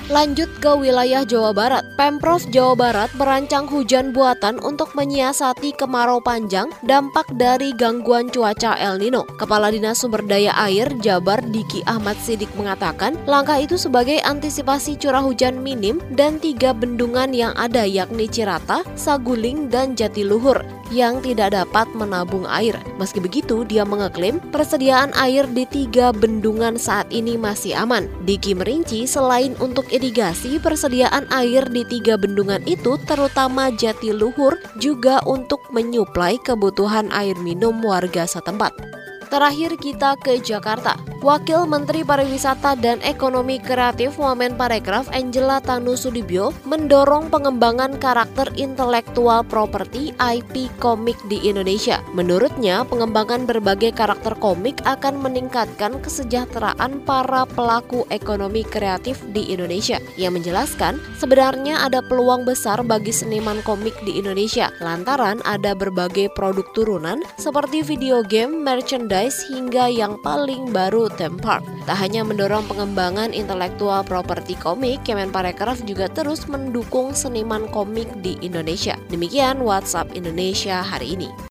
Lanjut 0.08 0.48
ke 0.64 0.72
wilayah 0.72 1.20
Jawa 1.20 1.52
Barat. 1.52 1.84
Pemprov 2.00 2.40
Jawa 2.48 2.72
Barat 2.72 3.12
merancang 3.20 3.68
hujan 3.68 4.16
buatan 4.16 4.56
untuk 4.64 4.96
menyiasati 4.96 5.76
kemarau 5.76 6.24
panjang 6.24 6.72
dampak 6.80 7.28
dari 7.36 7.76
gangguan 7.76 8.32
cuaca 8.32 8.72
El 8.80 9.04
Nino. 9.04 9.28
Kepala 9.36 9.68
Dinas 9.68 10.00
Sumber 10.00 10.24
Daya 10.24 10.56
Air 10.64 10.88
Jabar 11.04 11.44
Diki 11.44 11.84
Ahmad 11.84 12.16
Sidik 12.24 12.48
mengatakan, 12.56 13.20
langkah 13.28 13.60
itu 13.60 13.76
sebagai 13.76 14.16
antisipasi 14.24 14.96
curah 14.96 15.20
hujan 15.20 15.60
minim 15.60 16.00
dan 16.16 16.40
tiga 16.40 16.72
bendungan 16.72 17.36
yang 17.36 17.52
ada 17.60 17.84
yakni 17.84 18.32
Cirata, 18.32 18.88
Saguling, 18.96 19.68
dan 19.68 19.92
Jatiluhur. 19.92 20.77
Yang 20.92 21.20
tidak 21.22 21.54
dapat 21.54 21.86
menabung 21.96 22.44
air. 22.48 22.76
Meski 22.98 23.22
begitu, 23.22 23.62
dia 23.64 23.86
mengeklaim 23.86 24.42
persediaan 24.50 25.14
air 25.16 25.46
di 25.48 25.64
tiga 25.68 26.10
bendungan 26.10 26.76
saat 26.76 27.08
ini 27.14 27.38
masih 27.38 27.78
aman. 27.78 28.10
Diki 28.26 28.52
merinci 28.52 29.06
selain 29.06 29.54
untuk 29.62 29.86
irigasi, 29.94 30.58
persediaan 30.58 31.28
air 31.30 31.64
di 31.70 31.86
tiga 31.86 32.18
bendungan 32.18 32.60
itu 32.66 32.98
terutama 33.06 33.70
jatiluhur 33.72 34.58
juga 34.82 35.22
untuk 35.28 35.62
menyuplai 35.70 36.40
kebutuhan 36.42 37.08
air 37.14 37.38
minum 37.40 37.78
warga 37.84 38.26
setempat. 38.26 38.97
Terakhir 39.28 39.76
kita 39.76 40.16
ke 40.16 40.40
Jakarta. 40.40 40.96
Wakil 41.20 41.68
Menteri 41.68 42.00
Pariwisata 42.00 42.78
dan 42.78 43.02
Ekonomi 43.04 43.60
Kreatif 43.60 44.16
Wamen 44.16 44.56
Parekraf 44.56 45.10
Angela 45.12 45.58
Tanusudibyo 45.60 46.54
mendorong 46.64 47.28
pengembangan 47.28 47.98
karakter 48.00 48.48
intelektual 48.56 49.44
properti 49.44 50.16
IP 50.16 50.72
komik 50.80 51.18
di 51.28 51.42
Indonesia. 51.44 52.00
Menurutnya, 52.14 52.86
pengembangan 52.88 53.44
berbagai 53.44 53.98
karakter 53.98 54.32
komik 54.38 54.80
akan 54.86 55.20
meningkatkan 55.20 55.98
kesejahteraan 56.00 57.02
para 57.02 57.44
pelaku 57.50 58.08
ekonomi 58.14 58.62
kreatif 58.64 59.20
di 59.34 59.52
Indonesia. 59.52 60.00
Ia 60.16 60.30
menjelaskan, 60.32 61.02
sebenarnya 61.18 61.82
ada 61.84 62.00
peluang 62.00 62.46
besar 62.46 62.80
bagi 62.86 63.12
seniman 63.12 63.60
komik 63.66 63.98
di 64.06 64.16
Indonesia 64.16 64.70
lantaran 64.78 65.42
ada 65.42 65.74
berbagai 65.74 66.30
produk 66.32 66.64
turunan 66.72 67.26
seperti 67.36 67.82
video 67.82 68.22
game, 68.22 68.62
merchandise 68.62 69.17
hingga 69.26 69.90
yang 69.90 70.14
paling 70.22 70.70
baru 70.70 71.10
theme 71.18 71.40
park. 71.42 71.66
Tak 71.90 71.98
hanya 71.98 72.22
mendorong 72.22 72.68
pengembangan 72.70 73.34
intelektual 73.34 74.06
properti 74.06 74.54
komik, 74.54 75.02
Kemenparekraf 75.02 75.82
juga 75.82 76.06
terus 76.06 76.46
mendukung 76.46 77.16
seniman 77.16 77.66
komik 77.74 78.06
di 78.22 78.38
Indonesia. 78.38 78.94
Demikian 79.10 79.64
WhatsApp 79.64 80.14
Indonesia 80.14 80.84
hari 80.84 81.18
ini. 81.18 81.48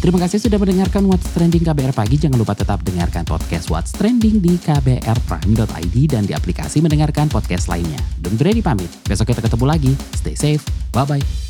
Terima 0.00 0.16
kasih 0.16 0.40
sudah 0.40 0.56
mendengarkan 0.56 1.04
What's 1.04 1.28
Trending 1.36 1.60
KBR 1.60 1.92
Pagi. 1.92 2.16
Jangan 2.16 2.40
lupa 2.40 2.56
tetap 2.56 2.80
dengarkan 2.80 3.20
podcast 3.28 3.68
What's 3.68 3.92
Trending 3.92 4.40
di 4.40 4.56
kbrprime.id 4.56 5.96
dan 6.08 6.24
di 6.24 6.32
aplikasi 6.32 6.80
mendengarkan 6.80 7.28
podcast 7.28 7.68
lainnya. 7.68 8.00
Don 8.16 8.32
Brady 8.40 8.64
pamit. 8.64 8.88
Besok 9.04 9.28
kita 9.36 9.44
ketemu 9.44 9.68
lagi. 9.68 9.92
Stay 10.16 10.32
safe. 10.32 10.64
Bye-bye. 10.96 11.49